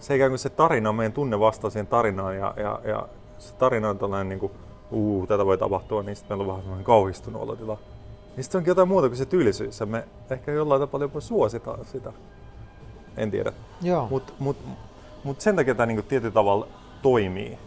se 0.00 0.14
ikään 0.14 0.30
kuin 0.30 0.38
se 0.38 0.50
tarina, 0.50 0.92
meidän 0.92 1.12
tunne 1.12 1.40
vastaa 1.40 1.70
siihen 1.70 1.86
tarinaan 1.86 2.36
ja, 2.36 2.54
ja, 2.56 2.80
ja 2.84 3.08
se 3.38 3.54
tarina 3.54 3.90
on 3.90 3.98
tällainen 3.98 4.28
niin 4.28 4.38
kuin, 4.38 4.52
uu, 4.90 5.26
tätä 5.26 5.46
voi 5.46 5.58
tapahtua, 5.58 6.02
niin 6.02 6.16
sitten 6.16 6.38
meillä 6.38 6.42
on 6.42 6.48
vähän 6.48 6.62
semmoinen 6.62 6.84
kauhistunut 6.84 7.42
olotila. 7.42 7.78
Niin 8.36 8.44
sitten 8.44 8.58
onkin 8.58 8.70
jotain 8.70 8.88
muuta 8.88 9.08
kuin 9.08 9.18
se 9.18 9.26
tyylisyys 9.26 9.80
ja 9.80 9.86
me 9.86 10.04
ehkä 10.30 10.52
jollain 10.52 10.80
tapaa 10.80 11.00
jopa 11.00 11.20
suositaan 11.20 11.84
sitä. 11.84 12.12
En 13.16 13.30
tiedä. 13.30 13.52
Mutta 14.10 14.32
mut, 14.38 14.56
mut 15.24 15.40
sen 15.40 15.56
takia 15.56 15.74
tämä 15.74 15.86
niinku 15.86 16.02
tietyllä 16.02 16.34
tavalla 16.34 16.68
toimii 17.02 17.58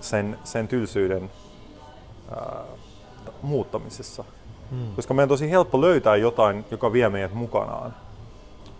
sen, 0.00 0.38
sen 0.44 0.68
tylsyyden 0.68 1.30
ää, 2.30 2.62
muuttamisessa. 3.42 4.24
Mm. 4.70 4.96
Koska 4.96 5.14
meidän 5.14 5.24
on 5.24 5.28
tosi 5.28 5.50
helppo 5.50 5.80
löytää 5.80 6.16
jotain, 6.16 6.64
joka 6.70 6.92
vie 6.92 7.08
meidät 7.08 7.34
mukanaan 7.34 7.94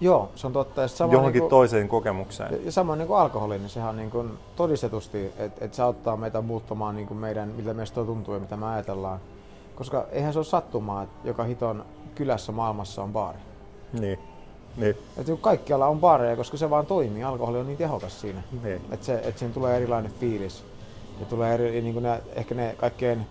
Joo, 0.00 0.30
se 0.34 0.46
on 0.46 0.52
totta. 0.52 0.82
Ja 0.82 0.88
sama 0.88 1.12
johonkin 1.12 1.40
niinku- 1.40 1.50
toiseen 1.50 1.88
kokemukseen. 1.88 2.64
Ja, 2.64 2.72
samoin 2.72 2.98
niin 2.98 3.06
kuin 3.06 3.18
alkoholi, 3.18 3.58
niin 3.58 3.68
sehän 3.68 3.90
on 3.90 3.96
niin 3.96 4.10
kuin 4.10 4.38
todistetusti, 4.56 5.32
että 5.36 5.64
et 5.64 5.74
se 5.74 5.82
auttaa 5.82 6.16
meitä 6.16 6.40
muuttamaan 6.40 6.96
niin 6.96 7.08
kuin 7.08 7.18
meidän, 7.18 7.48
miltä 7.48 7.74
meistä 7.74 8.04
tuntuu 8.04 8.34
ja 8.34 8.40
mitä 8.40 8.56
me 8.56 8.66
ajatellaan. 8.66 9.20
Koska 9.74 10.06
eihän 10.10 10.32
se 10.32 10.38
ole 10.38 10.46
sattumaa, 10.46 11.02
että 11.02 11.28
joka 11.28 11.44
hiton 11.44 11.84
kylässä 12.14 12.52
maailmassa 12.52 13.02
on 13.02 13.12
baari. 13.12 13.38
Niin. 14.00 14.18
Niin. 14.76 14.96
Että 15.16 15.32
kaikkialla 15.40 15.86
on 15.86 16.00
baareja, 16.00 16.36
koska 16.36 16.56
se 16.56 16.70
vaan 16.70 16.86
toimii. 16.86 17.24
Alkoholi 17.24 17.58
on 17.58 17.66
niin 17.66 17.78
tehokas 17.78 18.20
siinä. 18.20 18.42
Niin. 18.62 18.80
Että 18.90 19.06
se, 19.06 19.20
et 19.24 19.38
siinä 19.38 19.54
tulee 19.54 19.76
erilainen 19.76 20.12
fiilis. 20.12 20.64
Ja 21.20 21.26
tulee 21.26 21.54
eri, 21.54 21.82
niin 21.82 21.92
kuin 21.92 22.02
ne, 22.02 22.22
ehkä 22.34 22.54
ne 22.54 22.74
kaikkein 22.78 23.26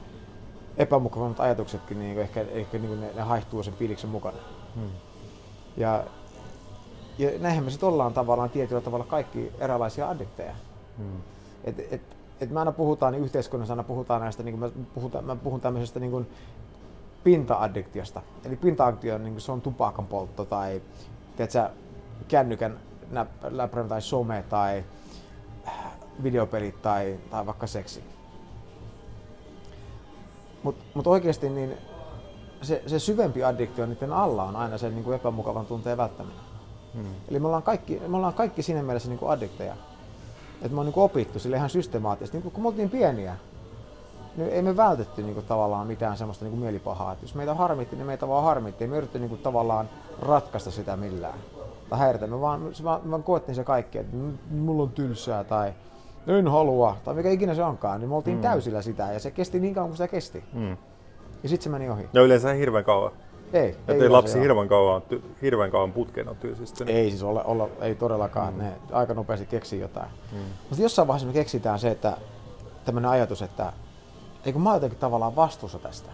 epämukavammat 0.78 1.40
ajatuksetkin, 1.40 2.00
niin 2.00 2.14
kuin 2.14 2.24
ehkä, 2.24 2.42
ehkä 2.42 2.78
niin 2.78 2.88
kuin 2.88 3.02
ne, 3.02 3.12
ne 3.16 3.22
haihtuu 3.22 3.64
sen 3.64 3.74
fiiliksen 3.74 4.10
mukana. 4.10 4.38
Hmm. 4.76 4.90
Ja, 5.78 6.04
ja 7.18 7.30
näinhän 7.40 7.64
me 7.64 7.72
sitten 7.72 7.90
ollaan 7.90 8.14
tavallaan 8.14 8.50
tietyllä 8.50 8.82
tavalla 8.82 9.06
kaikki 9.06 9.52
erilaisia 9.60 10.10
addikteja. 10.10 10.56
Hmm. 10.98 11.22
Et, 11.64 11.80
et, 11.92 12.02
et 12.42 12.50
me 12.50 12.60
aina 12.60 12.72
puhutaan, 12.72 13.14
niin 13.14 13.24
yhteiskunnassa 13.24 13.74
aina 13.74 13.84
puhutaan 13.84 14.22
näistä, 14.22 14.44
niin 14.44 14.60
kuin 14.60 14.74
mä, 14.74 14.86
puhutaan, 14.96 15.26
mä 15.26 15.36
puhun 15.36 15.62
tämmöisestä 15.62 16.00
niin 16.00 16.12
kuin 16.12 16.28
pinta-addiktiosta. 17.24 18.22
Eli 18.46 18.56
pinta-addiktio 18.56 19.16
on, 19.16 19.24
niin 19.24 19.34
kuin 19.34 19.42
se 19.42 19.52
on 19.52 19.62
tupakan 19.62 20.06
poltto 20.06 20.46
tai 20.46 20.82
tiedätkö, 21.38 21.70
kännykän 22.28 22.80
läppärä 23.50 23.84
tai 23.84 24.02
some 24.02 24.44
tai 24.50 24.84
videopelit 26.24 26.82
tai, 26.82 27.20
tai 27.30 27.46
vaikka 27.46 27.68
seksi. 27.68 28.04
Mutta 30.64 30.84
mut 30.94 31.08
oikeasti 31.08 31.50
niin 31.50 31.78
se, 32.62 32.84
se 32.88 33.00
syvempi 33.00 33.44
addiktio 33.44 33.86
niiden 33.86 34.14
alla 34.14 34.44
on 34.44 34.56
aina 34.56 34.78
sen 34.78 34.96
niin 34.96 35.04
kuin 35.04 35.16
epämukavan 35.16 35.66
tunteen 35.66 35.98
välttäminen. 35.98 36.40
Hmm. 36.94 37.14
Eli 37.30 37.40
me 37.40 37.48
ollaan 37.48 37.64
kaikki, 37.64 38.02
me 38.08 38.18
ollaan 38.18 38.34
kaikki 38.34 38.62
siinä 38.62 38.84
mielessä 38.84 39.10
niin 39.10 39.20
kuin 39.20 39.32
addikteja. 39.32 39.74
Että 40.62 40.74
me 40.74 40.80
on 40.80 40.86
niin 40.86 40.94
kuin 40.94 41.04
opittu 41.04 41.40
sille 41.40 41.56
ihan 41.56 41.70
systemaattisesti. 41.70 42.38
Niin 42.38 42.44
kuin, 42.44 42.54
kun 42.54 42.64
me 42.64 42.68
oltiin 42.68 42.90
pieniä, 42.90 43.36
niin 44.38 44.50
ei 44.50 44.62
me 44.62 44.78
vältetty 44.78 45.24
niin 45.24 45.34
kuin, 45.34 45.46
tavallaan 45.46 45.88
mitään 45.88 46.18
semmoista 46.18 46.46
niin 46.46 46.52
kuin 46.52 46.62
mielipahaa. 46.62 47.12
Että 47.12 47.24
jos 47.24 47.36
meitä 47.36 47.54
harmitti, 47.54 47.96
niin 47.96 48.06
meitä 48.06 48.28
vaan 48.28 48.44
harmitti. 48.44 48.84
Ei 48.84 48.90
me 48.90 48.98
yritetty 48.98 49.20
niin 49.20 49.30
kuin, 49.30 49.42
tavallaan 49.42 49.90
ratkaista 50.22 50.72
sitä 50.72 50.98
millään. 50.98 51.40
Tai 51.90 52.00
häiritä. 52.00 52.28
Me 52.28 52.42
vaan, 52.42 52.60
me 52.62 52.72
me 53.04 53.12
vaan 53.12 53.24
koettiin 53.24 53.56
se 53.56 53.64
kaikki, 53.64 53.98
että 53.98 54.18
mulla 54.52 54.84
on 54.84 54.90
tylsää 54.90 55.44
tai 55.44 55.74
en 56.28 56.48
halua, 56.48 56.98
tai 57.04 57.14
mikä 57.14 57.30
ikinä 57.30 57.56
se 57.56 57.64
onkaan, 57.64 58.00
niin 58.00 58.10
me 58.10 58.16
oltiin 58.16 58.38
mm. 58.38 58.42
täysillä 58.42 58.82
sitä 58.82 59.14
ja 59.14 59.20
se 59.20 59.32
kesti 59.32 59.60
niin 59.60 59.74
kauan 59.74 59.90
kuin 59.90 59.98
sitä 59.98 60.08
kesti. 60.08 60.44
Mm. 60.54 60.78
Ja 61.44 61.50
sitten 61.50 61.64
se 61.64 61.70
meni 61.70 61.90
ohi. 61.90 62.10
Ja 62.14 62.22
yleensä 62.22 62.54
hirveän 62.54 62.84
kauan. 62.84 63.12
Ei. 63.54 63.70
Että 63.70 64.04
ei 64.04 64.10
lapsi 64.10 64.40
hirveän 64.40 64.68
kauan, 64.68 65.02
ty, 65.02 65.22
hirveän 65.42 65.72
kauan 65.72 65.92
putkeen 65.92 66.30
on 66.30 66.36
tylsistynyt. 66.36 66.96
Ei 66.96 67.10
siis 67.10 67.24
olla, 67.24 67.44
olla 67.44 67.70
ei 67.82 67.96
todellakaan. 67.96 68.54
Mm. 68.54 68.60
Ne 68.60 68.74
aika 68.92 69.14
nopeasti 69.14 69.46
keksii 69.46 69.80
jotain. 69.80 70.10
Mm. 70.32 70.40
Mutta 70.70 70.84
jossain 70.84 71.08
vaiheessa 71.08 71.28
me 71.28 71.34
keksitään 71.34 71.80
se, 71.80 71.92
että 71.92 72.18
tämmöinen 72.86 73.12
ajatus, 73.12 73.42
että 73.42 73.74
eikö 74.46 74.60
mä 74.60 74.74
jotenkin 74.74 75.00
tavallaan 75.00 75.36
vastuussa 75.36 75.80
tästä. 75.80 76.12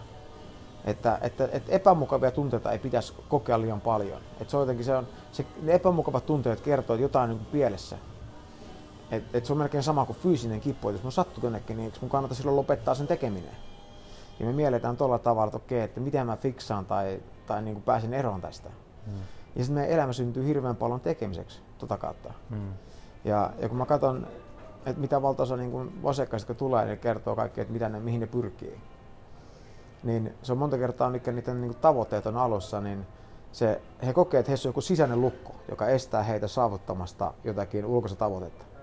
Että, 0.86 1.20
että, 1.22 1.50
että 1.52 1.72
epämukavia 1.72 2.32
tunteita 2.32 2.72
ei 2.72 2.80
pitäisi 2.80 3.14
kokea 3.30 3.62
liian 3.62 3.82
paljon. 3.82 4.22
Että 4.42 4.52
se 4.52 4.58
on 4.58 4.62
jotenkin 4.62 4.86
se 4.86 4.96
on, 4.96 5.08
se, 5.32 5.46
ne 5.62 5.74
epämukavat 5.74 6.26
tunteet 6.26 6.62
kertoo, 6.62 6.94
että 6.94 7.04
jotain 7.04 7.32
on 7.32 7.38
niin 7.38 7.48
pielessä. 7.52 7.98
Et, 9.12 9.24
et 9.36 9.46
se 9.46 9.54
on 9.54 9.58
melkein 9.58 9.84
sama 9.84 10.06
kuin 10.06 10.18
fyysinen 10.18 10.62
kippu, 10.62 10.90
että 10.90 10.98
jos 10.98 11.04
mun 11.04 11.12
sattuu 11.12 11.44
jonnekin, 11.44 11.78
niin 11.78 11.94
mun 12.02 12.10
kannattaa 12.10 12.36
silloin 12.38 12.56
lopettaa 12.56 12.96
sen 12.96 13.08
tekeminen. 13.08 13.56
Ja 14.40 14.46
me 14.46 14.54
mielletään 14.54 14.98
tuolla 14.98 15.20
tavalla, 15.20 15.48
että 15.48 15.58
okei, 15.58 15.82
että 15.82 16.00
miten 16.00 16.26
mä 16.26 16.38
fiksaan 16.38 16.86
tai, 16.86 17.20
tai 17.48 17.62
niin 17.62 17.74
kuin 17.74 17.84
pääsen 17.84 18.14
eroon 18.14 18.42
tästä. 18.42 18.70
Hmm. 19.06 19.20
Ja 19.56 19.64
sitten 19.64 19.74
meidän 19.74 19.94
elämä 19.94 20.14
syntyy 20.14 20.46
hirveän 20.46 20.76
paljon 20.76 21.00
tekemiseksi 21.00 21.62
tota 21.78 21.98
kautta. 21.98 22.34
Hmm. 22.50 22.74
Ja, 23.26 23.52
ja 23.60 23.70
kun 23.70 23.78
mä 23.78 23.86
katson, 23.86 24.28
että 24.86 25.02
mitä 25.02 25.22
valtaosa 25.22 25.58
niin 25.58 26.02
asiakkaista 26.04 26.54
tulee, 26.54 26.86
niin 26.86 27.00
kertoo 27.00 27.36
kaikki, 27.36 27.62
että 27.62 27.74
mitä 27.74 27.90
ne, 27.90 28.00
mihin 28.00 28.20
ne 28.20 28.28
pyrkii. 28.28 28.80
Niin 30.04 30.34
se 30.44 30.52
on 30.52 30.58
monta 30.58 30.78
kertaa, 30.78 31.10
mikä 31.10 31.32
niiden 31.32 31.62
niin 31.62 31.76
tavoitteet 31.76 32.26
on 32.26 32.38
alussa, 32.38 32.82
niin 32.82 33.06
se, 33.52 33.82
he 34.06 34.14
kokee, 34.14 34.40
että 34.40 34.50
heissä 34.50 34.68
on 34.68 34.70
joku 34.70 34.82
sisäinen 34.82 35.22
lukko, 35.22 35.56
joka 35.70 35.88
estää 35.88 36.24
heitä 36.24 36.48
saavuttamasta 36.48 37.34
jotakin 37.44 37.86
ulkoista 37.86 38.20
tavoitetta 38.20 38.75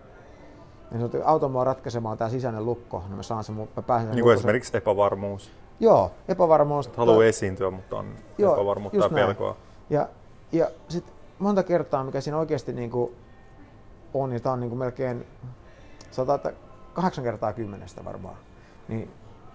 niin 0.92 1.10
se 1.12 1.22
auto 1.24 1.64
ratkaisemaan 1.64 2.18
tämä 2.18 2.30
sisäinen 2.30 2.66
lukko, 2.66 3.02
niin 3.06 3.16
mä 3.16 3.22
saan 3.22 3.44
sen, 3.44 3.54
mä 3.54 3.82
pääsen 3.82 4.10
Niin 4.10 4.22
kuin 4.22 4.34
esimerkiksi 4.34 4.76
epävarmuus. 4.76 5.52
Joo, 5.80 6.10
epävarmuus. 6.28 6.86
Et 6.86 6.96
haluaa 6.96 7.24
esiintyä, 7.24 7.70
mutta 7.70 7.96
on 7.96 8.14
joo, 8.38 8.54
epävarmuutta 8.54 8.98
ja 8.98 9.08
pelkoa. 9.08 9.56
Ja, 9.90 10.08
ja 10.52 10.70
sitten 10.88 11.14
monta 11.38 11.62
kertaa, 11.62 12.04
mikä 12.04 12.20
siinä 12.20 12.38
oikeasti 12.38 12.72
niin 12.72 12.90
kuin 12.90 13.16
on, 14.14 14.30
niin 14.30 14.42
tämä 14.42 14.52
on 14.52 14.60
niin 14.60 14.70
kuin 14.70 14.78
melkein, 14.78 15.26
sanotaan, 16.10 16.36
että 16.36 16.52
kahdeksan 16.92 17.24
kertaa 17.24 17.52
kymmenestä 17.52 18.04
varmaan, 18.04 18.36
niin 18.88 19.10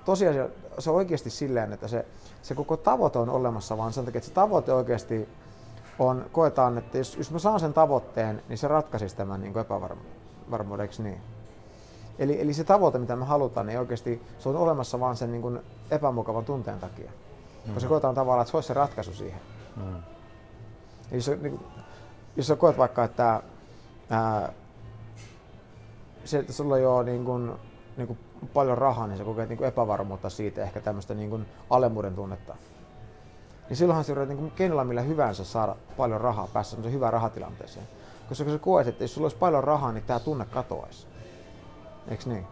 tosiaan 0.06 0.36
se 0.80 0.90
on 0.90 0.96
oikeasti 0.96 1.30
silleen, 1.30 1.74
että 1.74 1.88
se, 1.88 2.06
se 2.42 2.56
koko 2.56 2.78
tavoite 2.78 3.20
on 3.20 3.30
olemassa, 3.30 3.78
vaan 3.78 3.94
sen 3.94 4.06
takia, 4.06 4.18
että 4.18 4.28
se 4.28 4.34
tavoite 4.34 4.74
oikeasti 4.74 5.30
on, 6.00 6.26
koetaan, 6.32 6.78
että 6.78 6.98
jos, 6.98 7.18
jos 7.18 7.32
mä 7.32 7.40
saan 7.40 7.60
sen 7.60 7.74
tavoitteen, 7.74 8.44
niin 8.50 8.58
se 8.58 8.68
ratkaisisi 8.68 9.16
tämän 9.16 9.42
niin 9.42 9.58
epävarmuuden 9.58 10.17
varmuudeksi 10.52 11.04
niin. 11.04 11.22
Eli, 12.20 12.42
eli 12.42 12.54
se 12.54 12.64
tavoite, 12.64 12.98
mitä 12.98 13.16
me 13.16 13.26
halutaan, 13.26 13.68
niin 13.68 13.80
oikeasti 13.80 14.22
se 14.40 14.50
on 14.50 14.56
olemassa 14.56 15.00
vain 15.00 15.16
sen 15.16 15.32
niin 15.32 15.42
kuin 15.42 15.60
epämukavan 15.92 16.46
tunteen 16.46 16.80
takia. 16.80 17.12
Mm. 17.66 17.74
Koska 17.74 17.90
koetaan 17.90 18.16
tavallaan, 18.16 18.42
että 18.42 18.52
se 18.52 18.58
olisi 18.58 18.68
se 18.68 18.74
ratkaisu 18.74 19.14
siihen. 19.14 19.42
Mm. 19.76 19.96
Eli 21.12 21.18
jos, 21.18 21.32
niin, 21.42 21.60
jos 22.36 22.48
sä 22.48 22.56
koet 22.56 22.78
vaikka, 22.78 23.04
että 23.04 23.42
ää, 24.10 24.54
se, 26.26 26.40
että 26.40 26.54
sulla 26.54 26.78
ei 26.78 26.86
ole 26.86 27.04
niin 27.04 27.26
kuin, 27.26 27.52
niin 27.98 28.08
kuin 28.08 28.20
paljon 28.54 28.78
rahaa, 28.78 29.08
niin 29.08 29.18
sä 29.18 29.24
kokeet 29.24 29.50
niin 29.50 29.58
kuin 29.58 29.68
epävarmuutta 29.68 30.30
siitä, 30.30 30.64
ehkä 30.64 30.82
tämmöistä 30.82 31.14
niin 31.14 31.30
kuin 31.30 31.46
alemmuuden 31.70 32.16
tunnetta. 32.16 32.56
Niin 33.70 33.78
silloinhan 33.78 34.04
sä 34.04 34.12
yrität 34.12 34.38
niin 34.38 34.52
keinolla 34.52 34.84
millä 34.84 35.02
hyvänsä 35.02 35.44
saada 35.44 35.76
paljon 35.98 36.22
rahaa, 36.22 36.48
päästä 36.54 36.90
hyvään 36.90 37.14
rahatilanteeseen. 37.14 37.88
Koska 38.30 38.52
sä 38.52 38.58
koet, 38.60 38.88
että 38.88 39.04
jos 39.04 39.14
sulla 39.14 39.26
olisi 39.26 39.38
paljon 39.38 39.64
rahaa, 39.64 39.92
niin 39.92 40.04
tämä 40.04 40.20
tunne 40.20 40.46
katoaisi. 40.46 41.08
Eiks 42.08 42.26
niin? 42.26 42.48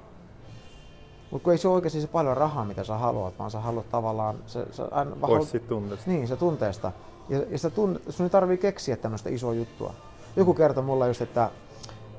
Mutta 1.32 1.44
kun 1.44 1.54
ei 1.54 1.58
se 1.58 1.68
ole 1.68 1.76
oikeasti 1.76 2.02
se 2.02 2.08
paljon 2.08 2.38
rahaa, 2.38 2.66
mitä 2.66 2.84
sä 2.84 2.98
haluat, 2.98 3.40
vaan 3.40 3.52
sä 3.52 3.60
haluat 3.60 3.90
tavallaan... 3.90 4.36
Se, 4.48 4.66
sä 4.72 4.88
aina, 4.92 5.16
Pois 5.16 5.52
siitä 5.52 5.68
tunteesta. 5.68 6.12
Niin, 6.12 6.28
se 6.28 6.36
tunteesta. 6.36 6.92
Ja, 7.30 7.44
ja 7.50 7.58
sitä 7.58 7.70
tunne, 7.70 8.00
sun 8.10 8.24
ei 8.24 8.30
tarvii 8.30 8.58
keksiä 8.58 8.98
tämmöistä 8.98 9.30
isoa 9.30 9.54
juttua. 9.54 9.94
Joku 10.36 10.54
kertoi 10.54 10.84
mulle 10.84 11.08
just, 11.08 11.22
että 11.22 11.50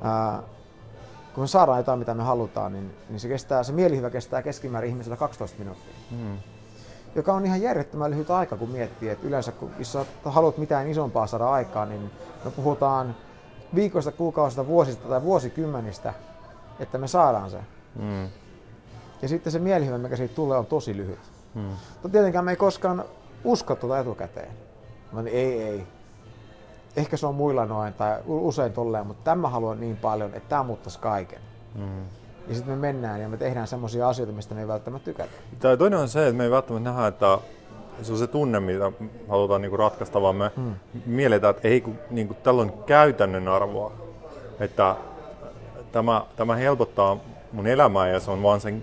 ää, 0.03 0.43
kun 1.35 1.43
me 1.43 1.47
saadaan 1.47 1.79
jotain, 1.79 1.99
mitä 1.99 2.15
me 2.15 2.23
halutaan, 2.23 2.73
niin, 2.73 2.95
niin 3.09 3.21
se, 3.21 3.29
kestää, 3.29 3.63
se 3.63 3.73
mielihyvä 3.73 4.11
kestää 4.11 4.43
keskimäärin 4.43 4.91
ihmisellä 4.91 5.17
12 5.17 5.59
minuuttia. 5.59 5.95
Hmm. 6.11 6.39
Joka 7.15 7.33
on 7.33 7.47
ihan 7.47 7.63
järjettömän 7.63 8.11
lyhyt 8.11 8.31
aika, 8.31 8.57
kun 8.57 8.69
miettii, 8.69 9.09
että 9.09 9.27
yleensä 9.27 9.53
kun 9.53 9.71
jos 9.79 9.93
sä 9.93 10.05
haluat 10.25 10.59
mitään 10.59 10.89
isompaa 10.89 11.27
saada 11.27 11.51
aikaan, 11.51 11.89
niin 11.89 12.11
me 12.45 12.51
puhutaan 12.51 13.17
viikoista, 13.75 14.13
kuukausista, 14.13 14.67
vuosista 14.67 15.09
tai 15.09 15.23
vuosikymmenistä, 15.23 16.15
että 16.81 16.99
me 16.99 17.09
saadaan 17.09 17.51
se. 17.51 17.59
Mm. 17.99 18.29
Ja 19.23 19.29
sitten 19.29 19.53
se 19.53 19.59
mielihyvä, 19.59 19.99
mikä 19.99 20.17
siitä 20.17 20.35
tulee, 20.35 20.59
on 20.59 20.67
tosi 20.67 20.97
lyhyt. 20.97 21.19
Mm. 21.55 21.63
Mutta 21.63 22.09
tietenkään 22.09 22.45
me 22.45 22.51
ei 22.51 22.57
koskaan 22.57 23.05
usko 23.45 23.75
tuota 23.75 23.99
etukäteen. 23.99 24.51
Mä 25.13 25.23
niin, 25.23 25.37
ei, 25.37 25.63
ei. 25.63 25.87
Ehkä 26.97 27.17
se 27.17 27.27
on 27.27 27.35
muilla 27.35 27.67
noin 27.67 27.93
tai 27.93 28.19
usein 28.27 28.73
tolleen, 28.73 29.07
mutta 29.07 29.25
tämä 29.25 29.49
haluan 29.49 29.81
niin 29.81 29.97
paljon, 29.97 30.35
että 30.35 30.49
tämä 30.49 30.63
muuttaisi 30.63 30.99
kaiken. 30.99 31.41
Mm. 31.75 32.03
Ja 32.49 32.55
sitten 32.55 32.75
me 32.75 32.81
mennään 32.81 33.21
ja 33.21 33.29
me 33.29 33.37
tehdään 33.37 33.67
semmoisia 33.67 34.09
asioita, 34.09 34.33
mistä 34.33 34.55
me 34.55 34.61
ei 34.61 34.69
välttämättä 34.69 35.05
tykätä. 35.05 35.31
Tämä 35.59 35.77
toinen 35.77 35.99
on 35.99 36.09
se, 36.09 36.27
että 36.27 36.37
me 36.37 36.45
ei 36.45 36.51
välttämättä 36.51 36.91
nähdä, 36.91 37.07
että 37.07 37.39
se 38.03 38.13
on 38.13 38.19
se 38.19 38.27
tunne, 38.27 38.61
mitä 38.61 38.93
halutaan 39.29 39.63
niinku 39.63 39.77
ratkaista, 39.77 40.23
vaan 40.23 40.37
me 40.37 40.51
hmm. 40.57 40.75
mielletään, 41.07 41.51
että 41.51 41.69
ei, 41.69 41.81
kun, 41.81 41.99
niinku, 42.11 42.35
tällä 42.35 42.63
on 42.63 42.73
käytännön 42.87 43.49
arvoa. 43.49 43.93
Että 44.61 44.97
tämä, 45.93 46.23
tämä 46.37 46.57
helpottaa 46.57 47.17
mun 47.53 47.67
elämää 47.67 48.09
ja 48.09 48.21
se 48.21 48.31
on 48.31 48.43
vaan 48.43 48.61
sen 48.61 48.83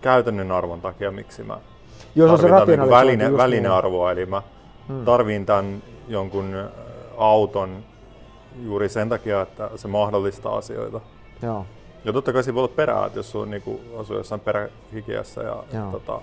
käytännön 0.00 0.52
arvon 0.52 0.80
takia, 0.80 1.10
miksi 1.10 1.42
mä 1.42 1.58
Joo, 2.14 2.36
se 2.36 2.42
tarvitaan 2.42 2.68
niinku 2.68 2.90
väline, 2.90 3.24
niin. 3.24 3.36
välinearvoa. 3.36 4.08
Niin. 4.08 4.18
Eli 4.18 4.26
mä 4.26 4.42
hmm. 4.88 5.04
tarviin 5.04 5.46
tämän 5.46 5.82
jonkun 6.08 6.54
auton 7.16 7.84
juuri 8.62 8.88
sen 8.88 9.08
takia, 9.08 9.42
että 9.42 9.70
se 9.76 9.88
mahdollistaa 9.88 10.56
asioita. 10.56 11.00
Joo. 11.42 11.66
Ja 12.04 12.12
totta 12.12 12.32
kai 12.32 12.42
siinä 12.42 12.54
voi 12.54 12.64
olla 12.64 12.72
perää, 12.76 13.06
että 13.06 13.18
jos 13.18 13.30
sun 13.30 13.50
niinku, 13.50 13.80
asuu 13.98 14.16
jossain 14.16 14.40
perähikiässä 14.40 15.42
ja 15.42 15.64
tota, 15.92 16.20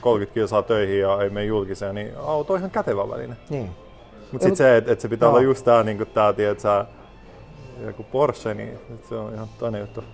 30 0.00 0.34
kilsaa 0.34 0.62
töihin 0.62 1.00
ja 1.00 1.22
ei 1.22 1.30
mene 1.30 1.46
julkiseen, 1.46 1.94
niin 1.94 2.12
auto 2.26 2.52
on 2.52 2.58
ihan 2.58 2.70
kätevä 2.70 3.08
väline. 3.08 3.36
Niin. 3.50 3.70
Mutta 4.32 4.44
sitten 4.44 4.56
se, 4.56 4.76
että 4.76 4.92
et 4.92 5.00
se 5.00 5.08
pitää 5.08 5.28
no. 5.28 5.34
olla 5.34 5.42
just 5.42 5.64
tää, 5.64 5.82
niin 5.82 6.06
tää, 6.14 6.32
tiedät, 6.32 6.58
joku 7.86 8.02
Porsche, 8.02 8.54
niin 8.54 8.78
se 9.08 9.14
on 9.14 9.34
ihan 9.34 9.48
toinen 9.58 9.80
juttu. 9.80 10.04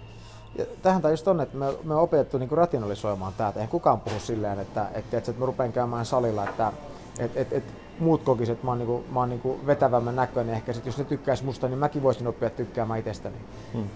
Ja 0.58 0.64
tähän 0.82 1.02
tai 1.02 1.12
just 1.12 1.28
on, 1.28 1.40
että 1.40 1.56
me, 1.56 1.66
me 1.84 1.94
on 1.94 2.00
opettu 2.00 2.38
niin 2.38 2.50
rationalisoimaan 2.50 3.32
tätä. 3.32 3.52
Eihän 3.56 3.68
kukaan 3.68 4.00
puhu 4.00 4.18
silleen, 4.18 4.60
että, 4.60 4.82
että, 4.82 4.98
että, 4.98 5.30
että 5.30 5.32
mä 5.40 5.46
rupean 5.46 5.72
käymään 5.72 6.06
salilla, 6.06 6.44
että 6.44 6.72
että, 7.18 7.40
että, 7.40 7.56
että 7.56 7.72
muut 7.98 8.22
kokisivat, 8.22 8.56
että 8.56 8.66
mä 8.66 8.70
oon, 8.70 8.78
niinku, 8.78 9.04
mä 9.10 9.20
oon 9.20 9.28
niinku 9.28 9.60
vetävämmän 9.66 10.16
näköinen. 10.16 10.54
Ehkä 10.54 10.72
sit, 10.72 10.86
jos 10.86 10.98
ne 10.98 11.04
tykkäis 11.04 11.42
musta, 11.42 11.68
niin 11.68 11.78
mäkin 11.78 12.02
voisin 12.02 12.26
oppia 12.26 12.50
tykkäämään 12.50 13.00
itsestäni. 13.00 13.36
Hmm. 13.72 13.88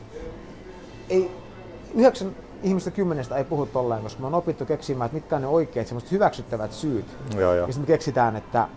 Ei, 1.10 1.30
yhdeksän 1.94 2.36
ihmistä 2.62 2.90
kymmenestä 2.90 3.36
ei 3.36 3.44
puhu 3.44 3.66
tolleen, 3.66 4.02
koska 4.02 4.20
me 4.20 4.26
on 4.26 4.34
opittu 4.34 4.66
keksimään, 4.66 5.06
että 5.06 5.14
mitkä 5.14 5.36
on 5.36 5.42
ne 5.42 5.48
oikeat, 5.48 5.86
semmoiset 5.86 6.12
hyväksyttävät 6.12 6.72
syyt. 6.72 7.06
Joo, 7.34 7.40
joo. 7.40 7.54
Ja 7.54 7.66
sitten 7.66 7.82
me 7.82 7.86
keksitään, 7.86 8.36
että 8.36 8.68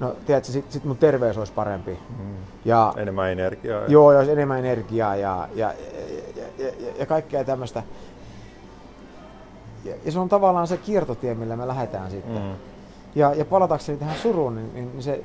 no 0.00 0.16
tiedätkö, 0.26 0.52
sit, 0.52 0.72
sit 0.72 0.84
mun 0.84 0.96
terveys 0.96 1.38
olisi 1.38 1.52
parempi. 1.52 1.98
Mm. 2.18 2.36
Ja, 2.64 2.94
enemmän 2.96 3.32
energiaa. 3.32 3.82
Ja... 3.82 3.88
Joo, 3.88 4.06
olisi 4.06 4.32
enemmän 4.32 4.58
energiaa 4.58 5.16
ja, 5.16 5.48
ja, 5.54 5.74
ja, 6.36 6.44
ja, 6.58 6.66
ja, 6.66 6.92
ja 6.98 7.06
kaikkea 7.06 7.44
tämmöistä. 7.44 7.82
Ja, 9.84 9.94
ja, 10.04 10.12
se 10.12 10.18
on 10.18 10.28
tavallaan 10.28 10.66
se 10.66 10.76
kiertotie, 10.76 11.34
millä 11.34 11.56
me 11.56 11.66
lähdetään 11.66 12.10
sitten. 12.10 12.42
Mm. 12.42 12.54
Ja, 13.14 13.34
ja 13.34 13.44
palatakseni 13.44 13.98
tähän 13.98 14.16
suruun, 14.16 14.54
niin, 14.56 14.72
niin 14.74 15.02
se 15.02 15.24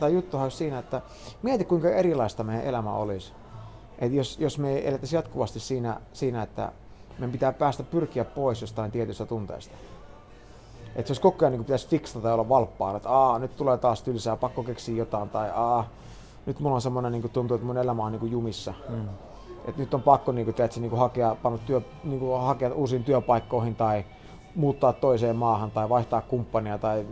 tämä 0.00 0.10
juttuhan 0.10 0.44
olisi 0.44 0.56
siinä, 0.56 0.78
että 0.78 1.02
mieti 1.42 1.64
kuinka 1.64 1.88
erilaista 1.88 2.44
meidän 2.44 2.64
elämä 2.64 2.92
olisi. 2.92 3.32
Et 3.98 4.12
jos, 4.12 4.38
jos 4.38 4.58
me 4.58 4.88
elettäisiin 4.88 5.18
jatkuvasti 5.18 5.60
siinä, 5.60 6.00
siinä 6.12 6.42
että 6.42 6.72
meidän 7.22 7.32
pitää 7.32 7.52
päästä 7.52 7.82
pyrkiä 7.82 8.24
pois 8.24 8.60
jostain 8.60 8.90
tietystä 8.90 9.26
tunteesta. 9.26 9.76
Että 10.96 11.10
jos 11.10 11.20
koko 11.20 11.44
ajan 11.44 11.52
niin 11.52 11.64
pitäisi 11.64 11.88
fiksata 11.88 12.22
tai 12.22 12.32
olla 12.32 12.48
valppaan, 12.48 12.96
että 12.96 13.08
Aa, 13.08 13.38
nyt 13.38 13.56
tulee 13.56 13.78
taas 13.78 14.02
tylsää, 14.02 14.36
pakko 14.36 14.62
keksiä 14.62 14.96
jotain, 14.96 15.28
tai 15.28 15.50
Aa, 15.54 15.88
nyt 16.46 16.60
mulla 16.60 16.74
on 16.74 16.82
semmoinen 16.82 17.12
niin 17.12 17.30
tuntuu, 17.30 17.54
että 17.54 17.66
mun 17.66 17.78
elämä 17.78 18.04
on 18.04 18.12
niin 18.12 18.30
jumissa. 18.30 18.74
Mm. 18.88 19.08
Et 19.64 19.76
nyt 19.76 19.94
on 19.94 20.02
pakko 20.02 20.32
niin 20.32 20.44
kuin, 20.44 20.54
teetkö, 20.54 20.80
niin 20.80 20.90
kuin 20.90 21.00
hakea, 21.00 21.36
panna 21.42 21.58
työ, 21.58 21.80
niin 22.04 22.20
kuin, 22.20 22.40
hakea 22.40 22.74
uusiin 22.74 23.04
työpaikkoihin 23.04 23.74
tai 23.74 24.04
muuttaa 24.54 24.92
toiseen 24.92 25.36
maahan 25.36 25.70
tai 25.70 25.88
vaihtaa 25.88 26.20
kumppania 26.20 26.78
tai 26.78 27.06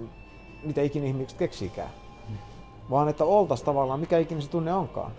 mitä 0.63 0.83
ikinä 0.83 1.07
ihmiset 1.07 1.39
keksikään. 1.39 1.91
Vaan 2.91 3.09
että 3.09 3.25
oltaisiin 3.25 3.67
tavallaan 3.67 4.01
mikä 4.01 4.19
ikinä 4.19 4.41
se 4.41 4.51
tunne 4.51 4.75
onkaan. 4.75 5.13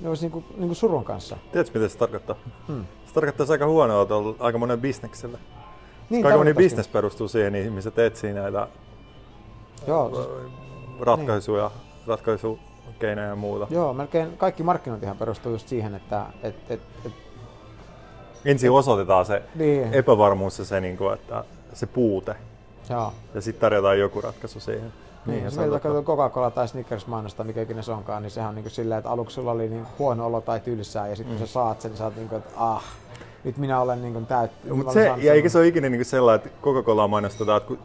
Ne 0.00 0.08
olisi 0.08 0.22
niinku, 0.22 0.44
niinku 0.56 0.74
surun 0.74 1.04
kanssa. 1.04 1.36
Tiedätkö 1.52 1.78
mitä 1.78 1.92
se 1.92 1.98
tarkoittaa? 1.98 2.36
Hmm. 2.68 2.84
Se 3.06 3.14
tarkoittaa 3.14 3.46
aika 3.50 3.66
huonoa 3.66 4.06
tuolla 4.06 4.34
aika 4.38 4.58
monen 4.58 4.80
bisnekselle. 4.80 5.38
Niin, 6.10 6.26
aika 6.26 6.38
moni 6.38 6.54
bisnes 6.54 6.88
perustuu 6.88 7.28
siihen, 7.28 7.52
niin 7.52 7.64
ihmiset 7.64 7.98
etsii 7.98 8.32
näitä 8.32 8.68
Joo, 9.86 10.14
siis, 10.14 10.28
ratkaisuja, 11.00 11.70
ratkaisukeinoja 12.06 13.28
ja 13.28 13.36
muuta. 13.36 13.66
joo, 13.70 13.92
melkein 13.92 14.36
kaikki 14.36 14.62
markkinointihan 14.62 15.16
perustuu 15.16 15.52
just 15.52 15.68
siihen, 15.68 15.94
että 15.94 16.26
et, 16.42 16.54
et, 16.68 16.80
et, 17.06 17.12
Ensin 18.44 18.70
osoitetaan 18.70 19.26
se 19.26 19.42
niin, 19.54 19.94
epävarmuus 19.94 20.58
ja 20.58 20.64
se, 20.64 20.80
niin 20.80 20.96
kuin, 20.96 21.14
että 21.14 21.44
se 21.72 21.86
puute. 21.86 22.34
joo. 22.90 23.12
Ja 23.34 23.40
sitten 23.40 23.60
tarjotaan 23.60 23.98
joku 23.98 24.20
ratkaisu 24.20 24.60
siihen. 24.60 24.92
Niin, 25.26 25.42
meiltä 25.42 25.60
totta. 25.78 25.80
katsoo 25.80 26.02
Coca-Cola 26.16 26.50
tai 26.50 26.68
Snickers 26.68 27.06
mainosta, 27.06 27.44
mikä 27.44 27.62
ikinä 27.62 27.82
se 27.82 27.92
onkaan, 27.92 28.22
niin 28.22 28.30
sehän 28.30 28.48
on 28.48 28.54
niin 28.54 28.70
silleen, 28.70 28.98
että 28.98 29.10
aluksi 29.10 29.34
sulla 29.34 29.50
oli 29.50 29.68
niin 29.68 29.86
huono 29.98 30.26
olo 30.26 30.40
tai 30.40 30.60
tylsää 30.60 31.08
ja 31.08 31.16
sitten 31.16 31.34
Mm. 31.34 31.38
kun 31.38 31.46
sä 31.48 31.52
saat 31.52 31.80
sen, 31.80 31.90
niin 31.90 31.98
sä 31.98 32.04
oot 32.04 32.16
niin 32.16 32.28
kuin, 32.28 32.38
että 32.38 32.52
ah, 32.56 32.84
nyt 33.44 33.56
minä 33.58 33.80
olen 33.80 34.02
niin 34.02 34.26
täyttä. 34.26 34.74
Mutta 34.74 34.92
se, 34.92 35.14
ja 35.16 35.32
eikä 35.34 35.48
se 35.48 35.58
ole 35.58 35.66
ikinä 35.66 35.88
niin 35.88 36.04
sellainen, 36.04 36.46
että 36.46 36.60
Coca-Colaa 36.62 37.08
mainostetaan, 37.08 37.56
että 37.56 37.68
kun 37.68 37.78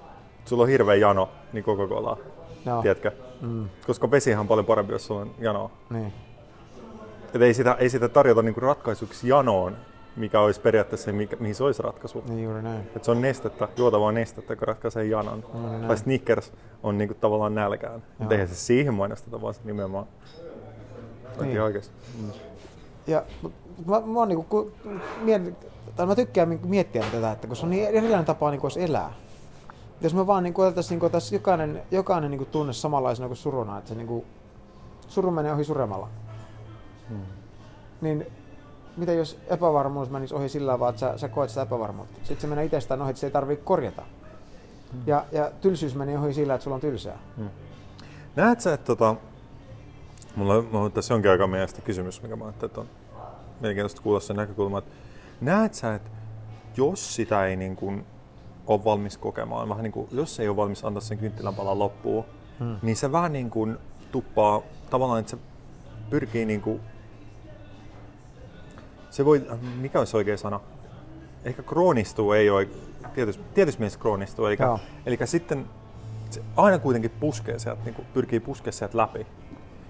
sulla 0.46 0.64
on 0.64 0.70
hirveä 0.70 0.96
jano, 0.96 1.30
niin 1.54 1.64
Coca-Colaa, 1.64 2.18
Joo. 2.66 2.82
tiedätkö? 2.82 3.12
Mm, 3.42 3.70
Koska 3.88 4.12
vesihan 4.12 4.40
on 4.40 4.48
paljon 4.48 4.66
parempi, 4.66 4.94
jos 4.94 5.06
sulla 5.08 5.22
on 5.22 5.32
janoa. 5.40 5.70
niin. 5.90 6.14
Et 7.36 7.42
ei, 7.42 7.54
sitä, 7.54 7.76
ei 7.80 7.90
sitä 7.90 8.10
tarjota 8.10 8.42
niinku 8.42 8.60
ratkaisuksi 8.60 9.28
janoon, 9.28 9.78
mikä 10.16 10.42
olisi 10.42 10.62
periaatteessa 10.62 11.06
se, 11.06 11.12
mikä, 11.12 11.36
mihin 11.40 11.56
se 11.56 11.64
olisi 11.64 11.84
ratkaisu. 11.84 12.24
niin 12.28 12.44
juuri 12.44 12.62
näin. 12.62 12.90
Et 12.96 13.04
se 13.04 13.12
on 13.12 13.22
nestettä, 13.22 13.68
juotavaa 13.78 14.12
nestettä, 14.12 14.54
joka 14.54 14.66
ratkaisee 14.66 15.06
janon. 15.06 15.44
Juuri 15.54 15.70
näin. 15.70 15.88
Tai 15.88 15.98
Snickers 15.98 16.54
on 16.84 16.98
niinku 16.98 17.14
tavallaan 17.14 17.56
nälkään. 17.56 18.04
Joo. 18.20 18.30
Eihän 18.32 18.48
se 18.48 18.56
siihen 18.56 18.94
mainosteta, 18.94 19.42
vaan 19.42 19.54
se 19.54 19.60
nimenomaan. 19.64 20.06
Niin. 21.40 21.50
Niin. 21.50 21.62
oikeasti. 21.62 21.94
Mm. 22.22 22.32
Ja 23.08 23.24
mä, 23.86 24.02
mä, 24.06 24.20
oon 24.20 24.28
niinku, 24.28 24.44
ku, 24.44 24.72
mietin, 25.22 25.56
tai 25.96 26.06
mä 26.06 26.16
tykkään 26.16 26.50
niinku 26.50 26.68
miettiä 26.68 27.04
tätä, 27.12 27.32
että 27.32 27.48
kun 27.48 27.56
se 27.56 27.66
on 27.66 27.70
niin 27.70 27.88
erilainen 27.88 28.26
tapa 28.26 28.52
niinku 28.52 28.68
elää. 28.80 29.14
Jos 30.02 30.14
me 30.14 30.28
vaan 30.28 30.44
niinku 30.44 30.62
otettaisiin 30.62 30.96
niinku, 30.96 31.10
tässä 31.10 31.36
jokainen, 31.36 31.82
jokainen 31.92 32.32
niinku 32.32 32.46
tunne 32.46 32.74
samanlaisena 32.74 33.28
kuin 33.28 33.38
suruna, 33.38 33.78
että 33.78 33.90
se 33.90 33.96
niinku, 33.96 34.26
suru 35.08 35.32
menee 35.32 35.54
ohi 35.54 35.64
suremalla. 35.64 36.10
Mm. 37.10 37.18
Niin 38.02 38.28
mitä 38.98 39.14
jos 39.14 39.40
epävarmuus 39.48 40.10
menisi 40.10 40.36
ohi 40.36 40.50
sillä 40.50 40.80
vaan, 40.80 40.90
että 40.90 41.00
sä, 41.00 41.18
sä 41.18 41.30
koet 41.30 41.50
sitä 41.50 41.62
epävarmuutta. 41.62 42.14
Sitten 42.18 42.42
se 42.42 42.48
menee 42.48 42.66
itsestään 42.66 43.02
ohi, 43.02 43.10
että 43.10 43.20
se 43.20 43.28
ei 43.28 43.32
tarvitse 43.32 43.66
korjata. 43.66 44.02
Ja, 45.06 45.26
ja 45.32 45.52
tylsyys 45.62 45.96
menee 45.96 46.20
ohi 46.20 46.34
sillä, 46.34 46.54
että 46.54 46.64
sulla 46.64 46.76
on 46.76 46.82
tylsää. 46.82 47.18
Näet 48.36 48.60
sä, 48.62 48.74
että 48.74 48.86
tota, 48.86 49.16
mulla, 50.36 50.54
on- 50.54 50.68
mulla 50.72 50.86
on 50.86 50.92
tässä 50.92 51.14
jonkin 51.14 51.32
aikaa 51.32 51.48
mielestä 51.48 51.82
kysymys, 51.82 52.22
mikä 52.22 52.36
mä 52.36 52.46
ajattelin, 52.46 52.70
että 52.70 52.82
on 52.82 52.88
mielenkiintoista 53.60 54.02
kuulla 54.02 54.20
sen 54.20 54.36
näkökulma, 54.36 54.78
että 54.78 54.92
näet 55.42 55.74
sä, 55.74 55.96
että 55.96 56.10
jos 56.78 57.16
sitä 57.16 57.46
ei 57.46 57.56
niin 57.56 57.76
kuin 57.76 58.06
ole 58.68 58.84
valmis 58.84 59.18
kokemaan, 59.18 59.70
vähän 59.70 59.84
niin 59.84 59.92
kuin, 59.92 60.08
jos 60.12 60.40
ei 60.40 60.48
ole 60.50 60.58
valmis 60.58 60.86
antaa 60.86 61.02
sen 61.02 61.18
kynttilän 61.18 61.56
palan 61.56 61.80
loppuun, 61.80 62.26
Hmm. 62.60 62.76
niin 62.82 62.96
se 62.96 63.12
vähän 63.12 63.34
niin 63.34 63.50
kuin 63.50 63.78
tuppaa 64.12 64.62
tavallaan, 64.90 65.20
että 65.20 65.30
se 65.30 65.38
pyrkii 66.10 66.46
niin 66.46 66.62
kuin, 66.62 66.80
se 69.14 69.26
voi, 69.26 69.42
mikä 69.82 70.00
olisi 70.00 70.18
oikea 70.18 70.38
sana? 70.38 70.60
Ehkä 71.46 71.64
kroonistuu 71.64 72.32
ei 72.32 72.50
ole, 72.50 72.68
tietysti, 73.14 73.44
tietysti 73.54 73.80
mielessä 73.80 74.00
kroonistuu, 74.00 74.46
eli, 74.46 74.58
Joo. 74.60 74.80
eli 75.06 75.18
sitten 75.26 75.66
se 76.30 76.42
aina 76.56 76.80
kuitenkin 76.80 77.12
puskee 77.20 77.60
sieltä, 77.60 77.82
niin 77.86 77.96
kuin, 77.96 78.08
pyrkii 78.14 78.40
puskemaan 78.40 78.74
sieltä 78.74 78.98
läpi. 78.98 79.28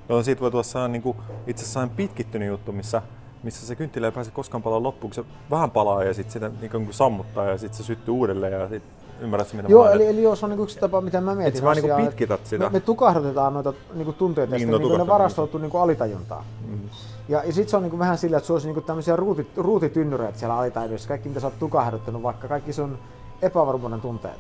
Jolloin 0.10 0.26
siitä 0.26 0.42
voi 0.42 0.52
tulla 0.52 0.64
sellainen, 0.64 0.92
niin 0.92 1.02
kuin, 1.02 1.18
itse 1.48 1.64
asiassa 1.64 1.88
pitkittynyt 1.96 2.48
juttu, 2.48 2.72
missä, 2.72 3.02
missä 3.44 3.68
se 3.68 3.76
kynttilä 3.76 4.08
ei 4.08 4.12
pääse 4.12 4.32
koskaan 4.32 4.64
palaa 4.64 4.84
loppuun, 4.84 5.12
kun 5.12 5.24
se 5.24 5.30
vähän 5.52 5.72
palaa 5.72 6.04
ja 6.04 6.14
sitten 6.14 6.34
sitä 6.34 6.52
niin 6.62 6.72
kuin 6.72 6.94
sammuttaa 6.94 7.46
ja 7.46 7.58
sitten 7.58 7.78
se 7.78 7.84
syttyy 7.84 8.14
uudelleen 8.14 8.54
ja 8.54 8.70
sitten 8.70 8.92
ymmärrät 9.22 9.54
mitä 9.54 9.70
Joo, 9.70 9.90
eli, 9.90 10.08
eli 10.08 10.24
joo, 10.24 10.36
se 10.36 10.46
on 10.46 10.50
niinku 10.50 10.64
yksi 10.64 10.80
tapa, 10.80 11.02
mitä 11.02 11.22
mä 11.22 11.36
mietin. 11.36 11.48
Et 11.48 11.56
sä 11.56 11.64
vaan 11.64 11.78
että 11.78 11.96
pitkität 11.96 12.46
sitä. 12.46 12.64
Me, 12.64 12.70
me 12.70 12.80
tukahdutetaan 12.80 13.54
noita 13.54 13.74
niinku 13.94 14.14
tunteita, 14.14 14.56
Niin, 14.56 14.60
niin, 14.60 14.72
no 14.72 14.78
niin, 14.78 14.90
niin 14.90 15.00
ne 15.00 15.08
varastoutuu 15.08 15.60
niinku 15.60 15.78
alitajuntaan. 15.78 16.46
Mm. 16.68 16.90
Ja, 17.28 17.44
ja 17.44 17.54
sitten 17.54 17.70
se 17.70 17.78
on 17.78 17.84
niinku 17.84 18.00
vähän 18.00 18.18
sillä, 18.18 18.38
että 18.38 18.48
se 18.48 18.54
olisi 18.54 18.68
niinku 18.68 18.82
tämmöisiä 18.82 19.16
ruutit, 19.16 19.58
ruutitynnyreitä 19.58 20.40
siellä 20.40 20.58
alitajuudessa, 20.58 21.08
kaikki 21.08 21.30
mitä 21.30 21.40
sä 21.40 21.48
oot 21.48 21.60
tukahduttanut, 21.60 22.24
vaikka 22.24 22.48
kaikki 22.48 22.74
sun 22.74 22.98
epävarmuuden 23.42 24.02
tunteet. 24.02 24.40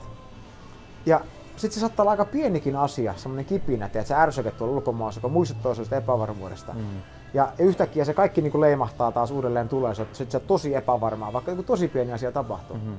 Ja 1.06 1.22
sitten 1.56 1.74
se 1.74 1.80
saattaa 1.80 2.04
olla 2.04 2.12
aika 2.12 2.26
pienikin 2.26 2.76
asia, 2.76 3.13
semmoinen 3.17 3.46
kipinä, 3.46 3.86
että 3.86 4.04
sä 4.04 4.22
ärsyke 4.22 4.52
tuolla 4.52 4.76
ulkomaassa, 4.76 5.17
joka 5.19 5.28
muistuttaa 5.28 5.74
sinusta 5.74 5.96
epävarmuudesta. 5.96 6.74
Mm. 6.74 7.02
Ja 7.34 7.52
yhtäkkiä 7.60 8.06
se 8.06 8.13
kaikki 8.13 8.41
niinku 8.41 8.62
leimahtaa 8.62 9.12
taas 9.12 9.32
uudelleen 9.32 9.69
tulee, 9.69 9.91
että 9.91 10.17
sit 10.17 10.32
sä 10.32 10.38
oot 10.38 10.48
tosi 10.48 10.76
epävarmaa, 10.76 11.34
vaikka 11.34 11.52
joku 11.52 11.63
tosi 11.63 11.88
pieni 11.88 12.13
asia 12.13 12.32
tapahtuu. 12.32 12.78
Mhm. 12.78 12.93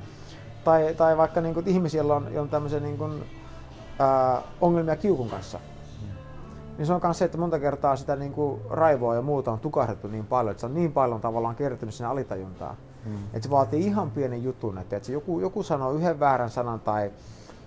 Tai, 0.64 0.94
tai 0.94 1.16
vaikka 1.16 1.40
niinku, 1.40 1.62
ihmisillä 1.66 2.14
on, 2.14 2.28
on 2.38 2.48
tämmöisiä 2.48 2.80
niinku, 2.80 3.08
ää, 3.98 4.42
ongelmia 4.60 4.96
kiukun 4.96 5.30
kanssa. 5.30 5.60
Niin 6.78 6.86
se 6.86 6.92
on 6.92 7.00
myös 7.02 7.18
se, 7.18 7.24
että 7.24 7.38
monta 7.38 7.58
kertaa 7.58 7.96
sitä 7.96 8.16
niinku, 8.16 8.60
raivoa 8.70 9.14
ja 9.14 9.22
muuta 9.22 9.52
on 9.52 9.58
tukahdettu 9.58 10.08
niin 10.08 10.26
paljon, 10.26 10.50
että 10.50 10.60
se 10.60 10.66
on 10.66 10.74
niin 10.74 10.92
paljon 10.92 11.20
tavallaan 11.20 11.56
kertynyt 11.56 11.94
sinne 11.94 12.08
alitajuntaan. 12.10 12.76
Mm. 13.04 13.16
Että 13.24 13.40
se 13.42 13.50
vaatii 13.50 13.86
ihan 13.86 14.10
pienen 14.10 14.44
jutun, 14.44 14.78
että, 14.78 14.96
että 14.96 15.12
joku, 15.12 15.40
joku 15.40 15.62
sanoo 15.62 15.92
yhden 15.92 16.20
väärän 16.20 16.50
sanan 16.50 16.80
tai 16.80 17.10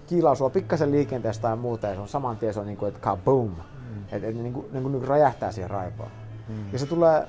kiilaa 0.07 0.35
sua 0.35 0.49
pikkasen 0.49 0.91
liikenteestä 0.91 1.41
tai 1.41 1.55
muuta 1.55 1.87
ja 1.87 1.95
se 1.95 2.01
on 2.01 2.07
saman 2.07 2.37
tien 2.37 2.53
se 2.53 2.59
on 2.59 2.65
niin 2.65 2.77
kuin, 2.77 2.87
että 2.87 2.99
kaboom. 2.99 3.49
Mm. 3.49 4.03
Että 4.11 4.27
et, 4.27 4.35
niin 4.35 4.53
kuin, 4.53 4.65
niin 4.71 4.83
kuin 4.83 5.07
räjähtää 5.07 5.51
siihen 5.51 5.69
raivoon. 5.69 6.11
Mm. 6.49 6.55
Ja 6.73 6.79
se 6.79 6.85
tulee 6.85 7.27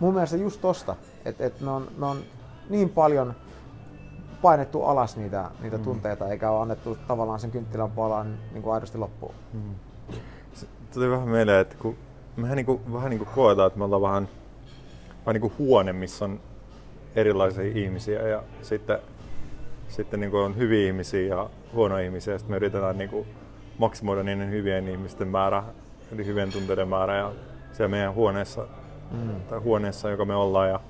mun 0.00 0.14
mielestä 0.14 0.36
just 0.36 0.60
tosta, 0.60 0.96
että, 1.24 1.46
että 1.46 1.64
me, 1.64 1.70
on, 1.70 1.88
me 1.96 2.06
on 2.06 2.18
niin 2.70 2.88
paljon 2.88 3.34
painettu 4.42 4.82
alas 4.82 5.16
niitä, 5.16 5.50
niitä 5.60 5.76
mm. 5.76 5.84
tunteita 5.84 6.28
eikä 6.28 6.50
ole 6.50 6.62
annettu 6.62 6.98
tavallaan 7.08 7.40
sen 7.40 7.50
kynttilän 7.50 7.90
palaan 7.90 8.38
niin 8.52 8.62
kuin 8.62 8.74
aidosti 8.74 8.98
loppuun. 8.98 9.34
Mm. 9.52 9.74
Tuli 10.94 11.10
vähän 11.10 11.28
mieleen, 11.28 11.60
että 11.60 11.76
kun 11.78 11.96
mehän 12.36 12.56
niinku, 12.56 12.80
vähän 12.92 13.10
niinku 13.10 13.24
koetaan, 13.34 13.66
että 13.66 13.78
me 13.78 13.84
ollaan 13.84 14.02
vähän, 14.02 14.28
vähän 15.26 15.34
niinku 15.34 15.52
huone, 15.58 15.92
missä 15.92 16.24
on 16.24 16.40
erilaisia 17.16 17.64
ihmisiä 17.64 18.28
ja 18.28 18.42
sitten, 18.62 18.98
sitten 19.88 20.20
niinku 20.20 20.36
on 20.36 20.56
hyviä 20.56 20.86
ihmisiä 20.86 21.26
ja 21.34 21.50
huonoja 21.74 22.04
ihmisiä 22.04 22.34
ja 22.34 22.38
sitten 22.38 22.52
me 22.52 22.56
yritetään 22.56 22.98
niinku 22.98 23.26
maksimoida 23.78 24.22
niiden 24.22 24.50
hyvien 24.50 24.88
ihmisten 24.88 25.28
määrä, 25.28 25.62
eli 26.12 26.26
hyvien 26.26 26.52
tunteiden 26.52 26.88
määrä 26.88 27.16
ja 27.16 27.32
siellä 27.72 27.90
meidän 27.90 28.14
huoneessa, 28.14 28.66
Mm. 29.10 29.40
tai 29.48 29.58
huoneessa, 29.58 30.10
joka 30.10 30.24
me 30.24 30.34
ollaan 30.34 30.68
ja, 30.68 30.80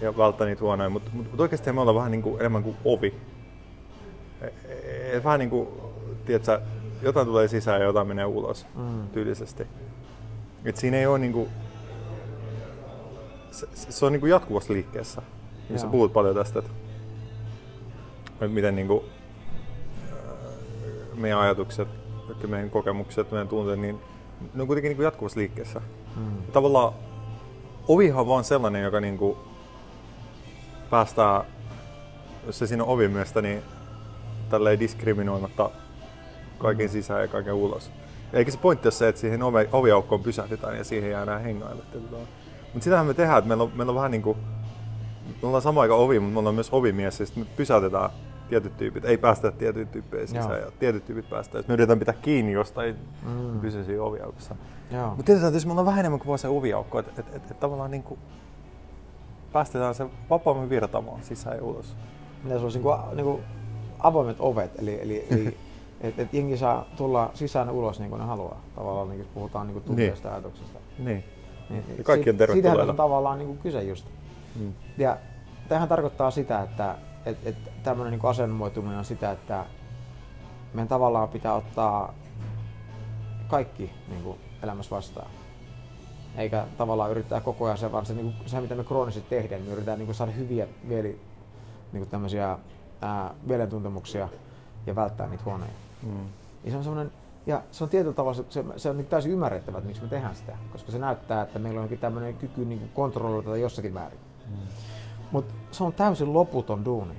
ja 0.00 0.16
välttää 0.16 0.46
niitä 0.46 0.60
huonoja, 0.60 0.90
mutta 0.90 1.10
mut, 1.12 1.30
mut 1.30 1.40
oikeasti 1.40 1.72
me 1.72 1.80
ollaan 1.80 1.94
vähän 1.96 2.10
niinku 2.10 2.36
enemmän 2.38 2.62
kuin 2.62 2.76
ovi. 2.84 3.14
E- 4.40 4.46
e- 5.16 5.24
vähän 5.24 5.38
niin 5.38 5.50
kuin, 5.50 5.68
tiedätkö, 6.26 6.60
jotain 7.02 7.26
tulee 7.26 7.48
sisään 7.48 7.80
ja 7.80 7.86
jotain 7.86 8.06
menee 8.08 8.24
ulos 8.24 8.66
Mm. 8.74 9.08
tyylisesti. 9.08 9.66
Et 10.64 10.76
siinä 10.76 10.96
ei 10.96 11.06
ole 11.06 11.18
niinku, 11.18 11.48
se, 13.50 13.66
se 13.74 14.06
on 14.06 14.12
niinku 14.12 14.26
jatkuvassa 14.26 14.72
liikkeessä. 14.72 15.22
Ja 15.70 15.78
sä 15.78 15.84
Joo. 15.84 15.90
puhut 15.92 16.12
paljon 16.12 16.34
tästä, 16.34 16.58
että, 16.58 16.70
että 18.32 18.48
miten 18.48 18.76
niinku, 18.76 19.04
meidän 21.14 21.38
ajatukset, 21.38 21.88
kaikki 22.26 22.46
meidän 22.46 22.70
kokemukset, 22.70 23.30
meidän 23.30 23.48
tunteet, 23.48 23.80
niin 23.80 24.00
ne 24.54 24.60
on 24.62 24.66
kuitenkin 24.66 24.88
niinku 24.90 25.02
jatkuvassa 25.02 25.40
liikkeessä. 25.40 25.80
Mm. 26.16 26.42
Tavallaan 26.52 26.92
ovihan 27.88 28.20
on 28.20 28.26
vaan 28.28 28.44
sellainen, 28.44 28.82
joka 28.82 29.00
niinku 29.00 29.38
päästää, 30.90 31.44
jos 32.46 32.58
se 32.58 32.66
siinä 32.66 32.82
on 32.84 32.88
ovimiestä, 32.88 33.42
niin 33.42 33.62
tälleen 34.50 34.80
diskriminoimatta 34.80 35.70
kaiken 36.62 36.88
sisään 36.88 37.20
ja 37.22 37.28
kaiken 37.28 37.54
ulos. 37.54 37.90
Eikä 38.32 38.50
se 38.50 38.58
pointti 38.58 38.86
ole 38.88 38.92
se, 38.92 39.08
että 39.08 39.20
siihen 39.20 39.42
ovi, 39.42 39.68
oviaukkoon 39.72 40.22
pysähdytään 40.22 40.76
ja 40.76 40.84
siihen 40.84 41.10
jäädään 41.10 41.42
hengaille. 41.42 41.82
Mutta 42.72 42.84
sitähän 42.84 43.06
me 43.06 43.14
tehdään, 43.14 43.38
että 43.38 43.48
meillä 43.48 43.64
on, 43.64 43.70
meillä 43.74 43.90
on 43.90 43.96
vähän 43.96 44.10
niin 44.10 44.22
kuin, 44.22 44.38
me 45.42 45.46
ollaan 45.48 45.62
sama 45.62 45.80
aika 45.80 45.94
ovi, 45.94 46.20
mutta 46.20 46.32
me 46.32 46.38
ollaan 46.38 46.54
myös 46.54 46.68
ovimies, 46.72 47.20
ja 47.20 47.26
sitten 47.26 47.44
me 47.44 47.48
pysäytetään 47.56 48.10
tietyt 48.48 48.76
tyypit, 48.76 49.04
ei 49.04 49.18
päästä 49.18 49.50
tiettyjä 49.50 49.86
tyyppejä 49.86 50.26
sisään 50.26 50.50
Joo. 50.50 50.56
ja 50.56 50.70
tietyt 50.78 51.04
tyypit 51.04 51.30
päästään. 51.30 51.62
Sitten 51.62 51.72
me 51.72 51.74
yritetään 51.74 51.98
pitää 51.98 52.14
kiinni 52.22 52.52
jostain 52.52 52.96
Mm. 53.22 53.30
mm. 53.30 53.60
pysyä 53.60 53.84
siinä 53.84 54.02
oviaukossa. 54.02 54.56
Mutta 55.16 55.32
että 55.32 55.46
jos 55.46 55.66
me 55.66 55.72
ollaan 55.72 55.86
vähän 55.86 56.00
enemmän 56.00 56.18
kuin 56.18 56.28
vaan 56.28 56.38
se 56.38 56.48
oviaukko, 56.48 56.98
että 56.98 57.20
et, 57.20 57.26
et, 57.36 57.50
et 57.50 57.60
tavallaan 57.60 57.90
niin 57.90 58.02
kuin 58.02 58.20
päästetään 59.52 59.94
se 59.94 60.06
vapaammin 60.30 60.68
virtaamaan 60.70 61.22
sisään 61.22 61.56
ja 61.56 61.62
ulos. 61.64 61.96
Mitä 62.44 62.56
se 62.58 62.64
olisi 62.64 62.78
niin 62.78 62.82
kuin, 62.82 63.16
niin 63.16 63.24
kuin 63.24 63.42
avoimet 63.98 64.36
ovet, 64.40 64.78
eli, 64.78 65.02
eli, 65.02 65.26
eli 65.30 65.56
että 66.02 66.22
et 66.22 66.34
jengi 66.34 66.56
saa 66.56 66.86
tulla 66.96 67.30
sisään 67.34 67.66
ja 67.66 67.72
ulos 67.72 68.00
niin 68.00 68.10
kuin 68.10 68.20
ne 68.20 68.26
haluaa. 68.26 68.60
Tavallaan 68.74 69.08
niin, 69.08 69.18
jos 69.18 69.28
puhutaan 69.34 69.66
niin 69.66 69.72
kuin 69.72 69.84
tunteista 69.84 70.28
ja 70.28 70.34
ajatuksista. 70.34 70.78
Niin. 70.98 71.24
Niin, 71.70 71.84
Ja 71.98 72.04
kaikki 72.04 72.30
on 72.30 72.36
tervetulleita. 72.36 72.68
Siitähän 72.68 72.90
on 72.90 72.96
tavallaan 72.96 73.38
niin 73.38 73.46
kuin 73.46 73.58
kyse 73.58 73.82
just. 73.82 74.06
Mm. 74.60 74.72
Ja 74.98 75.16
tämähän 75.68 75.88
tarkoittaa 75.88 76.30
sitä, 76.30 76.62
että 76.62 76.94
et, 77.26 77.38
et 77.44 77.56
tämmöinen 77.82 78.12
niin 78.12 78.30
asennoituminen 78.30 78.98
on 78.98 79.04
sitä, 79.04 79.30
että 79.30 79.64
meidän 80.74 80.88
tavallaan 80.88 81.28
pitää 81.28 81.54
ottaa 81.54 82.14
kaikki 83.48 83.90
niin 84.08 84.22
kuin 84.22 84.38
elämässä 84.62 84.96
vastaan. 84.96 85.30
Eikä 86.36 86.66
tavallaan 86.78 87.10
yrittää 87.10 87.40
koko 87.40 87.64
ajan 87.64 87.78
se, 87.78 87.92
vaan 87.92 88.06
se, 88.06 88.14
niin 88.14 88.32
kuin, 88.32 88.48
se 88.48 88.60
mitä 88.60 88.74
me 88.74 88.84
kroonisesti 88.84 89.30
tehdään, 89.30 89.60
niin 89.60 89.68
me 89.68 89.72
yritetään 89.72 89.98
niin 89.98 90.06
kuin 90.06 90.16
saada 90.16 90.32
hyviä 90.32 90.66
mieli, 90.82 91.20
niin 91.92 92.00
kuin 92.00 92.08
tämmöisiä 92.08 92.58
ää, 93.00 93.34
mielentuntemuksia 93.42 94.28
ja 94.86 94.94
välttää 94.94 95.26
niitä 95.28 95.44
huonoja. 95.44 95.70
Mm. 96.02 96.26
Ja 96.64 96.70
se 96.70 96.76
on 96.76 96.84
semmoinen, 96.84 97.12
ja 97.46 97.62
se 97.70 97.84
on 97.84 97.90
tietyllä 97.90 98.14
tavalla 98.14 98.34
se, 98.34 98.64
se, 98.76 98.90
on 98.90 98.96
niin 98.96 99.06
täysin 99.06 99.32
ymmärrettävää, 99.32 99.78
että 99.78 99.88
miksi 99.88 100.02
me 100.02 100.08
tehdään 100.08 100.36
sitä, 100.36 100.56
koska 100.72 100.92
se 100.92 100.98
näyttää, 100.98 101.42
että 101.42 101.58
meillä 101.58 101.80
on 101.80 101.84
jokin 101.84 101.98
tämmöinen 101.98 102.34
kyky 102.34 102.64
niin 102.64 102.90
kontrolloida 102.94 103.44
tätä 103.44 103.56
jossakin 103.56 103.92
määrin. 103.92 104.18
Mm. 104.48 104.56
Mutta 105.32 105.54
se 105.70 105.84
on 105.84 105.92
täysin 105.92 106.32
loputon 106.32 106.84
duuni. 106.84 107.14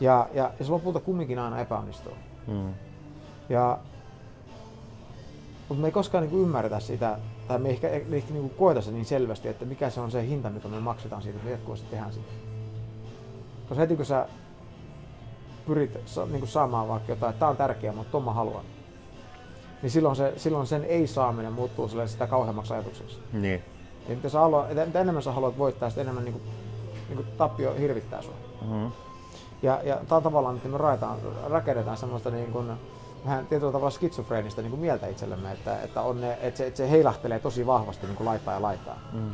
Ja, 0.00 0.28
ja, 0.34 0.52
ja 0.58 0.64
se 0.64 0.70
lopulta 0.70 1.00
kumminkin 1.00 1.38
aina 1.38 1.60
epäonnistuu. 1.60 2.12
Mm. 2.46 2.74
Ja, 3.48 3.78
mutta 5.68 5.82
me 5.82 5.88
ei 5.88 5.92
koskaan 5.92 6.24
niin 6.24 6.42
ymmärretä 6.42 6.80
sitä, 6.80 7.18
tai 7.48 7.58
me 7.58 7.70
ehkä, 7.70 7.88
ehkä 7.88 8.32
niin 8.32 8.50
koeta 8.50 8.80
se 8.80 8.90
niin 8.90 9.04
selvästi, 9.04 9.48
että 9.48 9.64
mikä 9.64 9.90
se 9.90 10.00
on 10.00 10.10
se 10.10 10.26
hinta, 10.26 10.50
mitä 10.50 10.68
me 10.68 10.80
maksetaan 10.80 11.22
siitä, 11.22 11.36
että 11.36 11.46
me 11.46 11.52
jatkuvasti 11.52 11.86
tehdään 11.90 12.12
sitä. 12.12 12.32
Koska 13.68 13.80
heti 13.80 13.96
kun 13.96 14.06
sä 14.06 14.28
pyrit 15.68 15.94
niin 16.16 16.38
kuin 16.38 16.48
saamaan 16.48 16.88
vaikka 16.88 17.12
jotain, 17.12 17.30
että 17.30 17.40
tämä 17.40 17.50
on 17.50 17.56
tärkeää, 17.56 17.94
mutta 17.94 18.10
tuon 18.10 18.24
mä 18.24 18.32
haluan, 18.32 18.64
niin 19.82 19.90
silloin, 19.90 20.16
se, 20.16 20.32
silloin 20.36 20.66
sen 20.66 20.84
ei-saaminen 20.84 21.52
muuttuu 21.52 21.88
sitä 22.06 22.26
kauheammaksi 22.26 22.74
ajatukseksi. 22.74 23.18
Niin. 23.32 23.62
Ja 24.08 24.14
mitä, 24.14 24.28
sä 24.28 24.38
haluat, 24.38 24.68
mitä 24.86 25.00
enemmän 25.00 25.22
sä 25.22 25.32
haluat 25.32 25.58
voittaa, 25.58 25.90
sitä 25.90 26.00
enemmän 26.00 26.24
niin 26.24 26.32
kuin, 26.32 26.44
niin 27.08 27.16
kuin 27.16 27.26
tappio 27.38 27.74
hirvittää 27.74 28.22
sua. 28.22 28.34
Mm-hmm. 28.62 28.92
Ja, 29.62 29.80
ja 29.84 29.96
tämä 29.96 30.16
on 30.16 30.22
tavallaan, 30.22 30.56
että 30.56 30.68
me 30.68 30.78
raetaan, 30.78 31.18
rakennetaan 31.48 31.96
semmoista 31.96 32.30
niin 32.30 32.52
kuin, 32.52 32.70
vähän 33.24 33.46
tietyllä 33.46 33.72
tavalla 33.72 33.90
skitsofreenista 33.90 34.62
niin 34.62 34.70
kuin 34.70 34.80
mieltä 34.80 35.06
itsellemme, 35.06 35.52
että, 35.52 35.82
että, 35.82 36.02
on 36.02 36.20
ne, 36.20 36.38
että, 36.42 36.58
se, 36.58 36.66
että 36.66 36.76
se 36.76 36.90
heilahtelee 36.90 37.38
tosi 37.38 37.66
vahvasti 37.66 38.06
niin 38.06 38.16
kuin 38.16 38.26
laittaa 38.26 38.54
ja 38.54 38.62
laittaa. 38.62 38.98
Mm. 39.12 39.30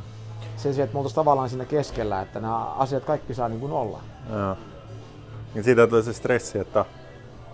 Sen 0.56 0.74
sijaan, 0.74 0.88
että 0.88 0.98
me 0.98 1.04
tavallaan 1.14 1.48
siinä 1.48 1.64
keskellä, 1.64 2.22
että 2.22 2.40
nämä 2.40 2.64
asiat 2.64 3.04
kaikki 3.04 3.34
saa 3.34 3.48
niin 3.48 3.60
kuin 3.60 3.72
olla. 3.72 4.00
Ja. 4.30 4.56
Ja 5.54 5.62
siitä 5.62 5.86
tulee 5.86 6.02
se 6.02 6.12
stressi, 6.12 6.58
että 6.58 6.84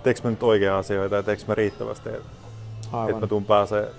teekö 0.02 0.20
mä 0.24 0.30
nyt 0.30 0.42
oikea 0.42 0.78
asioita 0.78 1.16
ja 1.16 1.22
teekö 1.22 1.42
mä 1.48 1.54
riittävästi, 1.54 2.08
että 2.08 3.20
mä 3.20 3.26
tuun 3.26 3.44
pääsee 3.44 3.90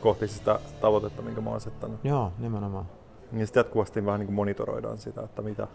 kohti 0.00 0.28
sitä 0.28 0.58
tavoitetta, 0.80 1.22
minkä 1.22 1.40
mä 1.40 1.50
oon 1.50 1.56
asettanut. 1.56 2.00
Joo, 2.04 2.32
nimenomaan. 2.38 2.86
Ja 3.32 3.46
sitten 3.46 3.60
jatkuvasti 3.60 4.06
vähän 4.06 4.20
niin 4.20 4.26
kuin 4.26 4.34
monitoroidaan 4.34 4.98
sitä, 4.98 5.22
että 5.22 5.42
mitä, 5.42 5.66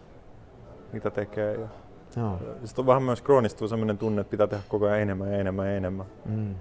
mitä 0.92 1.10
tekee. 1.10 1.52
Ja, 1.52 1.68
Joo. 2.16 2.38
sitten 2.64 2.82
on 2.82 2.86
vähän 2.86 3.02
myös 3.02 3.22
kroonistuu 3.22 3.68
sellainen 3.68 3.98
tunne, 3.98 4.20
että 4.20 4.30
pitää 4.30 4.46
tehdä 4.46 4.62
koko 4.68 4.86
ajan 4.86 5.00
enemmän 5.00 5.32
ja 5.32 5.38
enemmän 5.38 5.66
ja 5.66 5.76
enemmän. 5.76 6.06
Mm. 6.24 6.54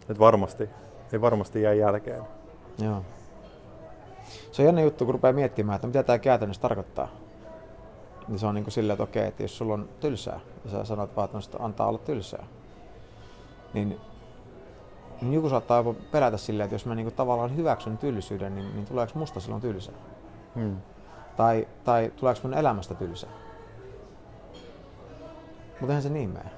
Että 0.00 0.18
varmasti, 0.18 0.68
ei 1.12 1.20
varmasti 1.20 1.62
jää 1.62 1.72
jälkeen. 1.72 2.22
Joo. 2.78 3.02
Se 4.52 4.62
on 4.62 4.66
jännä 4.66 4.80
juttu, 4.80 5.04
kun 5.04 5.14
rupeaa 5.14 5.32
miettimään, 5.32 5.76
että 5.76 5.86
mitä 5.86 6.02
tämä 6.02 6.18
käytännössä 6.18 6.62
tarkoittaa. 6.62 7.08
Niin 8.28 8.38
se 8.38 8.46
on 8.46 8.54
niin 8.54 8.64
kuin 8.64 8.72
silleen, 8.72 8.94
että 8.94 9.04
okei, 9.04 9.26
että 9.26 9.42
jos 9.42 9.58
sulla 9.58 9.74
on 9.74 9.88
tylsää 10.00 10.40
ja 10.64 10.70
sä 10.70 10.84
sanot 10.84 11.16
vaan, 11.16 11.28
että 11.44 11.58
antaa 11.58 11.88
olla 11.88 11.98
tylsää, 11.98 12.46
niin 13.74 14.00
niin 15.20 15.34
joku 15.34 15.48
saattaa 15.48 15.76
jopa 15.76 15.94
pelätä 16.12 16.36
silleen, 16.36 16.64
että 16.64 16.74
jos 16.74 16.86
mä 16.86 16.94
niinku 16.94 17.10
tavallaan 17.10 17.56
hyväksyn 17.56 17.98
tylsyyden, 17.98 18.54
niin, 18.54 18.74
niin 18.74 18.86
tuleeko 18.86 19.18
musta 19.18 19.40
silloin 19.40 19.62
tylsää? 19.62 19.94
Hmm. 20.54 20.76
Tai, 21.36 21.68
tai 21.84 22.12
tuleeko 22.16 22.40
mun 22.42 22.54
elämästä 22.54 22.94
tylsää? 22.94 23.30
Mutta 25.80 25.86
eihän 25.86 26.02
se 26.02 26.08
niin 26.08 26.30
mene. 26.30 26.50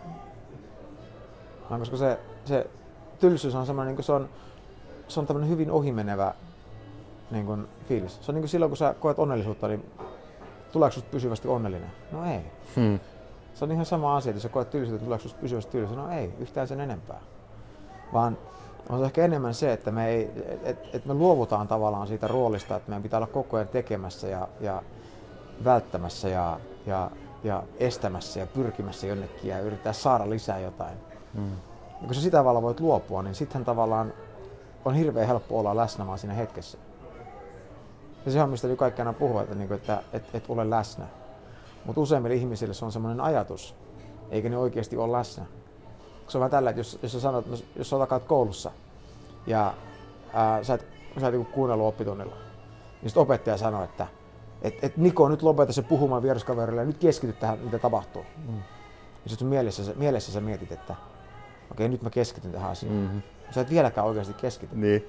Vaan 1.70 1.80
koska 1.80 1.96
se, 1.96 2.18
se 2.44 2.70
tylsyys 3.20 3.54
on 3.54 3.66
semmoinen, 3.66 3.94
niin 3.94 4.04
se 4.04 4.12
on, 4.12 4.28
se 5.08 5.20
on 5.20 5.26
tämmöinen 5.26 5.50
hyvin 5.50 5.70
ohimenevä 5.70 6.34
niin 7.30 7.46
kuin, 7.46 7.68
fiilis. 7.88 8.18
Se 8.20 8.30
on 8.30 8.34
niin 8.34 8.42
kuin 8.42 8.48
silloin, 8.48 8.70
kun 8.70 8.76
sä 8.76 8.94
koet 9.00 9.18
onnellisuutta, 9.18 9.68
niin 9.68 9.90
tuleeko 10.72 10.94
susta 10.94 11.10
pysyvästi 11.10 11.48
onnellinen? 11.48 11.90
No 12.12 12.24
ei. 12.24 12.40
Hmm. 12.76 13.00
Se 13.54 13.64
on 13.64 13.72
ihan 13.72 13.86
sama 13.86 14.16
asia, 14.16 14.30
että 14.30 14.36
jos 14.36 14.42
sä 14.42 14.48
koet 14.48 14.70
tylsyyttä, 14.70 15.04
tuleeko 15.04 15.22
susta 15.22 15.40
pysyvästi 15.40 15.72
tylsä? 15.72 15.94
No 15.94 16.10
ei, 16.10 16.32
yhtään 16.38 16.68
sen 16.68 16.80
enempää 16.80 17.20
vaan 18.12 18.38
on 18.88 18.98
se 18.98 19.04
ehkä 19.04 19.24
enemmän 19.24 19.54
se, 19.54 19.72
että 19.72 19.90
me, 19.90 20.08
ei, 20.08 20.30
et, 20.62 20.78
et 20.92 21.06
me 21.06 21.14
luovutaan 21.14 21.68
tavallaan 21.68 22.06
siitä 22.06 22.28
roolista, 22.28 22.76
että 22.76 22.88
meidän 22.88 23.02
pitää 23.02 23.18
olla 23.18 23.26
koko 23.26 23.56
ajan 23.56 23.68
tekemässä 23.68 24.28
ja, 24.28 24.48
ja 24.60 24.82
välttämässä 25.64 26.28
ja, 26.28 26.60
ja, 26.86 27.10
ja 27.44 27.62
estämässä 27.78 28.40
ja 28.40 28.46
pyrkimässä 28.46 29.06
jonnekin 29.06 29.50
ja 29.50 29.60
yrittää 29.60 29.92
saada 29.92 30.30
lisää 30.30 30.58
jotain. 30.58 30.96
Mm. 31.34 31.52
Ja 32.00 32.06
kun 32.06 32.14
sä 32.14 32.20
sitä 32.20 32.36
tavalla 32.36 32.62
voit 32.62 32.80
luopua, 32.80 33.22
niin 33.22 33.34
sitten 33.34 33.64
tavallaan 33.64 34.12
on 34.84 34.94
hirveän 34.94 35.26
helppo 35.26 35.58
olla 35.58 35.76
läsnä 35.76 36.06
vaan 36.06 36.18
siinä 36.18 36.34
hetkessä. 36.34 36.78
Ja 38.28 38.32
se 38.32 38.42
on, 38.42 38.50
mistä 38.50 38.76
kaikki 38.76 39.02
aina 39.02 39.12
puhuvat, 39.12 39.42
että, 39.42 39.54
niin 39.54 39.72
että 39.72 40.02
et, 40.12 40.34
et 40.34 40.44
ole 40.48 40.70
läsnä. 40.70 41.06
Mutta 41.84 42.00
useimmille 42.00 42.36
ihmisille 42.36 42.74
se 42.74 42.84
on 42.84 42.92
semmoinen 42.92 43.20
ajatus, 43.20 43.74
eikä 44.30 44.48
ne 44.48 44.58
oikeasti 44.58 44.96
ole 44.96 45.12
läsnä 45.12 45.44
se 46.28 46.38
on 46.38 46.40
vähän 46.40 46.50
tällä, 46.50 46.70
että 46.70 46.80
jos, 46.80 46.98
jos 47.02 47.12
sä 47.12 47.20
sanot, 47.20 47.46
jos 47.76 47.90
sä 47.90 47.96
koulussa 48.26 48.70
ja 49.46 49.74
ää, 50.32 50.64
sä 50.64 50.74
et, 50.74 50.86
sä 51.20 51.26
et 51.26 51.32
niinku 51.32 51.52
kuunnellut 51.52 51.86
oppitunnilla, 51.86 52.34
niin 53.02 53.10
sitten 53.10 53.22
opettaja 53.22 53.56
sanoo, 53.56 53.84
että 53.84 54.06
et, 54.62 54.84
et 54.84 54.96
Niko, 54.96 55.28
nyt 55.28 55.42
lopeta 55.42 55.72
se 55.72 55.82
puhumaan 55.82 56.22
vieraskaverille 56.22 56.80
ja 56.80 56.86
nyt 56.86 56.98
keskity 56.98 57.32
tähän, 57.32 57.58
mitä 57.58 57.78
tapahtuu. 57.78 58.24
Mm. 58.48 58.56
Ja 59.24 59.30
sitten 59.30 59.48
mielessä, 59.48 59.82
mielessä 59.96 60.32
sä 60.32 60.40
mietit, 60.40 60.72
että 60.72 60.92
okei, 60.92 61.06
okay, 61.70 61.88
nyt 61.88 62.02
mä 62.02 62.10
keskityn 62.10 62.52
tähän 62.52 62.70
asiaan. 62.70 62.96
Mm-hmm. 62.96 63.22
Sä 63.50 63.60
et 63.60 63.70
vieläkään 63.70 64.06
oikeasti 64.06 64.32
keskity. 64.32 64.76
Niin. 64.76 65.04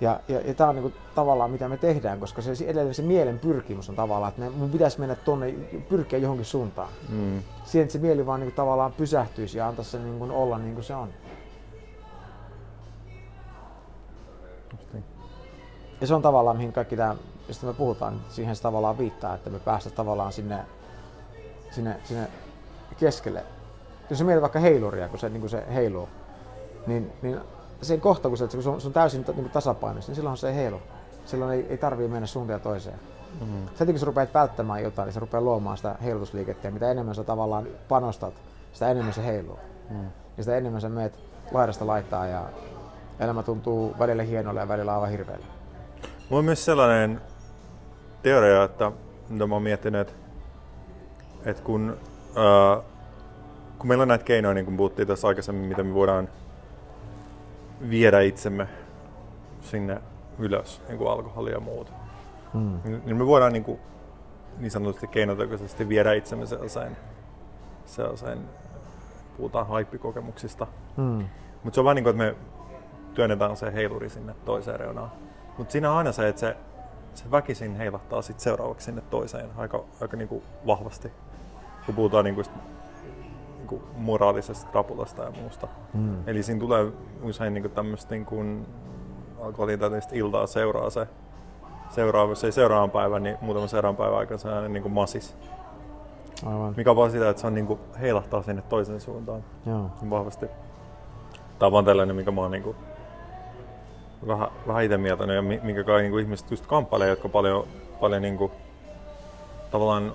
Ja, 0.00 0.20
ja, 0.28 0.40
ja 0.40 0.54
tämä 0.54 0.70
on 0.70 0.76
niinku 0.76 0.92
tavallaan 1.14 1.50
mitä 1.50 1.68
me 1.68 1.76
tehdään, 1.76 2.20
koska 2.20 2.42
se 2.42 2.52
edelleen 2.64 2.94
se 2.94 3.02
mielen 3.02 3.38
pyrkimys 3.38 3.88
on 3.88 3.96
tavallaan, 3.96 4.32
että 4.32 4.50
mun 4.58 4.70
pitäisi 4.70 5.00
mennä 5.00 5.14
tuonne, 5.14 5.54
pyrkiä 5.88 6.18
johonkin 6.18 6.46
suuntaan. 6.46 6.88
Mm. 7.08 7.42
Siihen, 7.64 7.84
että 7.84 7.92
se 7.92 7.98
mieli 7.98 8.26
vaan 8.26 8.40
niinku 8.40 8.56
tavallaan 8.56 8.92
pysähtyisi 8.92 9.58
ja 9.58 9.68
antaisi 9.68 9.90
sen 9.90 10.04
niinku 10.04 10.28
olla 10.30 10.58
niin 10.58 10.74
kuin 10.74 10.84
se 10.84 10.94
on. 10.94 11.08
Niin. 14.92 15.04
Ja 16.00 16.06
se 16.06 16.14
on 16.14 16.22
tavallaan, 16.22 16.56
mihin 16.56 16.72
kaikki 16.72 16.96
tämä, 16.96 17.16
mistä 17.48 17.66
me 17.66 17.72
puhutaan, 17.72 18.12
niin 18.12 18.22
siihen 18.30 18.56
se 18.56 18.62
tavallaan 18.62 18.98
viittaa, 18.98 19.34
että 19.34 19.50
me 19.50 19.58
päästään 19.58 19.96
tavallaan 19.96 20.32
sinne, 20.32 20.58
sinne, 21.70 21.96
sinne 22.04 22.28
keskelle. 22.98 23.44
Jos 24.10 24.18
sä 24.18 24.24
mietit 24.24 24.42
vaikka 24.42 24.58
heiluria, 24.58 25.08
kun 25.08 25.18
se, 25.18 25.28
niin 25.28 25.40
kuin 25.40 25.50
se 25.50 25.64
heiluu, 25.74 26.08
niin, 26.86 27.12
niin 27.22 27.40
sen 27.82 28.00
kohta, 28.00 28.28
kun 28.28 28.38
se, 28.38 28.48
kun 28.48 28.62
se 28.62 28.68
on, 28.68 28.80
se 28.80 28.86
on 28.86 28.92
täysin 28.92 29.24
niin 29.36 29.50
tasapainossa, 29.50 30.10
niin 30.10 30.16
silloin 30.16 30.36
se 30.36 30.48
ei 30.48 30.54
heilu. 30.54 30.80
Silloin 31.24 31.52
ei, 31.52 31.66
ei 31.70 31.78
tarvii 31.78 32.08
mennä 32.08 32.26
suuntaan 32.26 32.60
toiseen. 32.60 32.98
Mm-hmm. 33.40 33.66
Sitten 33.68 33.86
kun 33.86 33.98
sä 33.98 34.06
rupeat 34.06 34.34
välttämään 34.34 34.82
jotain, 34.82 35.06
niin 35.06 35.14
se 35.14 35.20
rupeaa 35.20 35.42
luomaan 35.42 35.76
sitä 35.76 35.94
heilutusliikettä. 36.04 36.68
Ja 36.68 36.72
mitä 36.72 36.90
enemmän 36.90 37.14
sä 37.14 37.24
tavallaan 37.24 37.66
panostat, 37.88 38.34
sitä 38.72 38.90
enemmän 38.90 39.14
se 39.14 39.24
heiluu. 39.24 39.58
Mm. 39.90 40.04
Ja 40.36 40.42
sitä 40.42 40.56
enemmän 40.56 40.80
sä 40.80 40.88
meet 40.88 41.18
laidasta 41.52 41.86
laittaa 41.86 42.26
ja 42.26 42.42
elämä 43.20 43.42
tuntuu 43.42 43.94
välillä 43.98 44.22
hienolle 44.22 44.60
ja 44.60 44.68
välillä 44.68 44.94
aivan 44.94 45.10
hirveälle. 45.10 45.46
Mulla 46.30 46.38
on 46.38 46.44
myös 46.44 46.64
sellainen 46.64 47.20
teoria, 48.22 48.64
että 48.64 48.92
mitä 49.28 49.46
mä 49.46 49.54
oon 49.54 49.62
miettinyt, 49.62 50.00
että, 50.00 50.12
että 51.44 51.62
kun, 51.62 51.96
äh, 52.28 52.84
kun 53.78 53.88
meillä 53.88 54.02
on 54.02 54.08
näitä 54.08 54.24
keinoja, 54.24 54.54
niin 54.54 54.64
kuin 54.64 54.76
puhuttiin 54.76 55.08
tässä 55.08 55.28
aikaisemmin, 55.28 55.68
mitä 55.68 55.82
me 55.82 55.94
voidaan 55.94 56.28
viedä 57.90 58.20
itsemme 58.20 58.68
sinne 59.60 60.02
ylös, 60.38 60.82
niin 60.88 60.98
kuin 60.98 61.10
alkoholia 61.10 61.54
ja 61.54 61.60
muuta. 61.60 61.92
Hmm. 62.52 62.78
Niin 62.84 63.16
me 63.16 63.26
voidaan 63.26 63.52
niin, 63.52 63.64
kuin, 63.64 63.80
niin 64.58 64.70
sanotusti 64.70 65.06
keinotekoisesti 65.06 65.88
viedä 65.88 66.12
itsemme 66.12 66.46
sellaiseen, 66.46 66.96
sellaiseen 67.86 68.38
puhutaan 69.36 69.66
haippikokemuksista. 69.66 70.66
Hmm. 70.96 71.24
Mutta 71.62 71.74
se 71.74 71.80
on 71.80 71.84
vähän 71.84 71.96
niin 71.96 72.04
kuin, 72.04 72.20
että 72.20 72.24
me 72.24 72.36
työnnetään 73.14 73.56
se 73.56 73.72
heiluri 73.72 74.08
sinne 74.08 74.34
toiseen 74.44 74.80
reunaan. 74.80 75.10
Mutta 75.58 75.72
siinä 75.72 75.90
on 75.90 75.98
aina 75.98 76.12
se, 76.12 76.28
että 76.28 76.40
se, 76.40 76.56
se 77.14 77.30
väkisin 77.30 77.76
heilahtaa 77.76 78.22
sit 78.22 78.40
seuraavaksi 78.40 78.84
sinne 78.84 79.02
toiseen 79.10 79.50
aika, 79.56 79.84
aika 80.00 80.16
niin 80.16 80.28
kuin 80.28 80.42
vahvasti. 80.66 81.12
Kun 81.86 81.94
puhutaan 81.94 82.24
niin 82.24 82.34
kuin 82.34 82.46
kuin 83.78 83.82
moraalisesta 83.96 84.70
krapulasta 84.70 85.22
ja 85.22 85.30
muusta. 85.30 85.68
Mm. 85.94 86.28
Eli 86.28 86.42
siinä 86.42 86.60
tulee 86.60 86.86
usein 87.22 87.54
niin 87.54 87.70
tämmöistä 87.70 88.14
niin 88.14 88.24
kuin 88.24 88.66
alkoholitäyteistä 89.40 90.16
iltaa 90.16 90.46
seuraa 90.46 90.90
se, 90.90 91.08
seuraava, 91.90 92.34
se 92.34 92.46
ei 92.46 92.52
seuraavan 92.52 92.90
päivän, 92.90 93.22
niin 93.22 93.36
muutaman 93.40 93.68
seuraavan 93.68 93.96
päivän 93.96 94.18
aikana 94.18 94.38
se 94.38 94.68
niin 94.68 94.82
kuin 94.82 94.92
masis. 94.92 95.36
Aivan. 96.46 96.74
Mikä 96.76 96.90
on 96.90 96.96
vaan 96.96 97.10
sitä, 97.10 97.30
että 97.30 97.40
se 97.40 97.46
on 97.46 97.54
niin 97.54 97.66
kuin 97.66 97.80
heilahtaa 98.00 98.42
sinne 98.42 98.62
toisen 98.62 99.00
suuntaan 99.00 99.44
Joo. 99.66 99.90
Niin 100.00 100.10
vahvasti. 100.10 100.46
Tämä 101.58 101.66
on 101.66 101.72
vaan 101.72 101.84
tällainen, 101.84 102.16
mikä 102.16 102.30
mä 102.30 102.40
oon 102.40 102.50
niin 102.50 102.62
kuin 102.62 102.76
vähän, 104.26 104.48
vähän 104.66 104.84
itse 104.84 104.98
mieltänyt 104.98 105.36
ja 105.36 105.42
minkä 105.42 105.84
kai 105.84 106.02
niin 106.02 106.10
kuin 106.10 106.22
ihmiset 106.22 106.50
just 106.50 106.66
kamppailee, 106.66 107.08
jotka 107.08 107.28
paljon, 107.28 107.66
paljon 108.00 108.22
niin 108.22 108.38
kuin, 108.38 108.52
tavallaan 109.70 110.12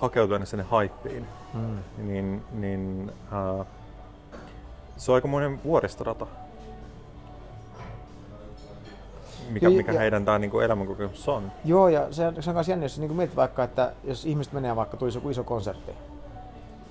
hakeutua 0.00 0.44
sinne 0.44 0.64
haippiin, 0.70 1.26
Mm. 1.56 2.06
niin, 2.08 2.44
niin 2.52 3.12
äh, 3.60 3.66
se 4.96 5.12
on 5.12 5.14
aikamoinen 5.14 5.60
vuoristorata. 5.64 6.26
Mikä, 9.50 9.68
Ja- 9.68 9.76
mikä 9.76 9.92
ja- 9.92 9.98
heidän 10.00 10.24
tämä 10.24 10.38
niinku 10.38 10.60
elämänkokemus 10.60 11.28
on. 11.28 11.52
Joo, 11.64 11.88
ja 11.88 12.12
se, 12.12 12.32
se 12.40 12.50
on 12.50 12.54
myös 12.56 12.68
jännä, 12.68 12.84
jos 12.84 12.98
niin 12.98 13.12
mietit 13.16 13.36
vaikka, 13.36 13.64
että 13.64 13.92
jos 14.04 14.26
ihmiset 14.26 14.52
menee 14.52 14.76
vaikka 14.76 14.96
tulisi 14.96 15.18
joku 15.18 15.30
iso 15.30 15.44
konsertti, 15.44 15.92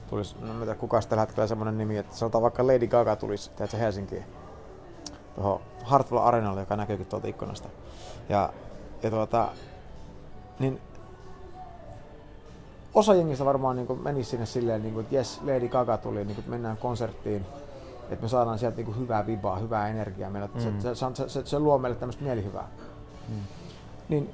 tulisi, 0.10 0.36
no 0.42 0.54
mitä 0.54 0.76
kuka 0.76 1.00
tällä 1.10 1.22
hetkellä 1.22 1.48
semmoinen 1.48 1.78
nimi, 1.78 1.98
että 1.98 2.16
sanotaan 2.16 2.42
vaikka 2.42 2.68
Lady 2.68 2.88
Gaga 2.88 3.16
tulisi, 3.16 3.52
tiedätkö, 3.52 3.78
Helsinkiin, 3.78 4.24
tuohon 5.36 5.62
Hartwell 5.84 6.24
Arenalle, 6.24 6.60
joka 6.60 6.76
näkyykin 6.76 7.06
tuolta 7.06 7.28
ikkunasta. 7.28 7.70
Ja, 8.30 8.54
ja 9.04 9.10
tuota, 9.10 9.48
niin 10.60 10.82
osa 12.96 13.14
jengistä 13.16 13.46
varmaan 13.46 13.76
niin 13.76 14.02
menisi 14.04 14.30
sinne 14.30 14.46
silleen, 14.46 14.82
niin 14.82 14.94
kuin, 14.94 15.04
että 15.04 15.16
jes, 15.16 15.42
Lady 15.44 15.68
Gaga 15.68 15.98
tuli, 15.98 16.26
niin 16.26 16.36
kuin, 16.36 16.46
mennään 16.50 16.78
konserttiin, 16.78 17.46
että 18.10 18.24
me 18.24 18.28
saadaan 18.30 18.60
sieltä 18.60 18.78
niin 18.78 18.86
kuin, 18.86 19.00
hyvää 19.00 19.26
vibaa, 19.28 19.56
hyvää 19.60 19.88
energiaa. 19.88 20.30
Meillä, 20.30 20.50
Mm. 20.54 20.60
se, 20.62 20.96
se, 20.96 21.06
se, 21.14 21.30
se, 21.30 21.46
se, 21.46 21.60
luo 21.60 21.78
meille 21.78 21.98
tämmöistä 21.98 22.24
mielihyvää. 22.24 22.68
Niin, 24.10 24.30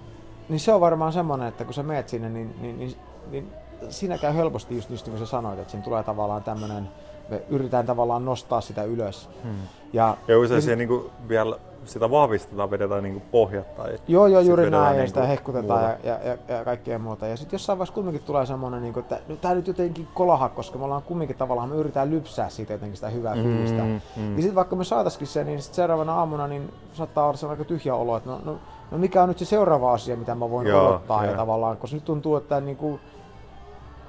niin 0.49 0.59
se 0.59 0.73
on 0.73 0.81
varmaan 0.81 1.13
semmoinen, 1.13 1.47
että 1.47 1.65
kun 1.65 1.73
sä 1.73 1.83
meet 1.83 2.09
sinne, 2.09 2.29
niin, 2.29 2.55
niin, 2.61 2.79
niin, 2.79 2.95
niin 3.31 3.49
siinä 3.89 4.17
käy 4.17 4.35
helposti 4.35 4.75
just, 4.75 4.89
just 4.89 5.05
niin 5.05 5.17
kuin 5.17 5.27
sä 5.27 5.31
sanoit, 5.31 5.59
että 5.59 5.71
siinä 5.71 5.83
tulee 5.83 6.03
tavallaan 6.03 6.43
tämmöinen, 6.43 6.89
me 7.29 7.41
yritetään 7.49 7.85
tavallaan 7.85 8.25
nostaa 8.25 8.61
sitä 8.61 8.83
ylös. 8.83 9.29
Hmm. 9.43 9.55
Ja, 9.93 10.17
Ja 10.27 10.39
usein 10.39 10.57
ja 10.57 10.61
siihen 10.61 10.77
niinku 10.77 11.11
vielä 11.29 11.59
sitä 11.85 12.11
vahvistetaan, 12.11 12.71
vedetään 12.71 13.03
niinku 13.03 13.21
pohjat 13.31 13.75
tai 13.75 13.97
Joo, 14.07 14.27
joo, 14.27 14.41
juuri 14.41 14.69
näin, 14.69 14.83
ja 14.85 14.91
niinku 14.91 15.07
sitä 15.07 15.27
hehkutetaan 15.27 15.79
muuta. 15.79 16.07
ja, 16.07 16.13
ja, 16.13 16.31
ja, 16.47 16.55
ja 16.57 16.65
kaikkea 16.65 16.99
muuta. 16.99 17.27
Ja 17.27 17.37
sitten 17.37 17.57
jossain 17.57 17.77
vaiheessa 17.79 17.93
kumminkin 17.95 18.23
tulee 18.23 18.45
semmoinen, 18.45 18.81
niin 18.81 18.99
että 18.99 19.19
no, 19.27 19.35
tämä 19.35 19.53
nyt 19.53 19.67
jotenkin 19.67 20.07
kolaha, 20.13 20.49
koska 20.49 20.77
me 20.77 20.85
ollaan 20.85 21.01
kumminkin 21.03 21.37
tavallaan, 21.37 21.69
me 21.69 21.75
yritetään 21.75 22.09
lypsää 22.11 22.49
siitä 22.49 22.73
jotenkin 22.73 22.95
sitä 22.97 23.09
hyvää 23.09 23.35
Mm, 23.35 23.43
fiilistä. 23.43 23.83
mm. 23.83 24.35
Ja 24.35 24.41
sitten 24.41 24.55
vaikka 24.55 24.75
me 24.75 24.83
saataisiin 24.83 25.27
se, 25.27 25.43
niin 25.43 25.61
sit 25.61 25.73
seuraavana 25.73 26.15
aamuna 26.15 26.47
niin 26.47 26.73
saattaa 26.93 27.27
olla 27.27 27.49
aika 27.49 27.63
tyhjä 27.63 27.95
olo, 27.95 28.17
että 28.17 28.29
no, 28.29 28.41
no, 28.45 28.57
no, 28.91 28.97
mikä 28.97 29.23
on 29.23 29.29
nyt 29.29 29.37
se 29.39 29.45
seuraava 29.45 29.93
asia, 29.93 30.15
mitä 30.17 30.35
mä 30.35 30.49
voin 30.49 30.67
Joo, 30.67 30.89
odottaa. 30.89 31.23
Ja 31.25 31.31
joo. 31.31 31.37
tavallaan, 31.37 31.77
koska 31.77 31.95
nyt 31.95 32.05
tuntuu, 32.05 32.35
että 32.35 32.61
niin 32.61 32.77
kuin, 32.77 32.99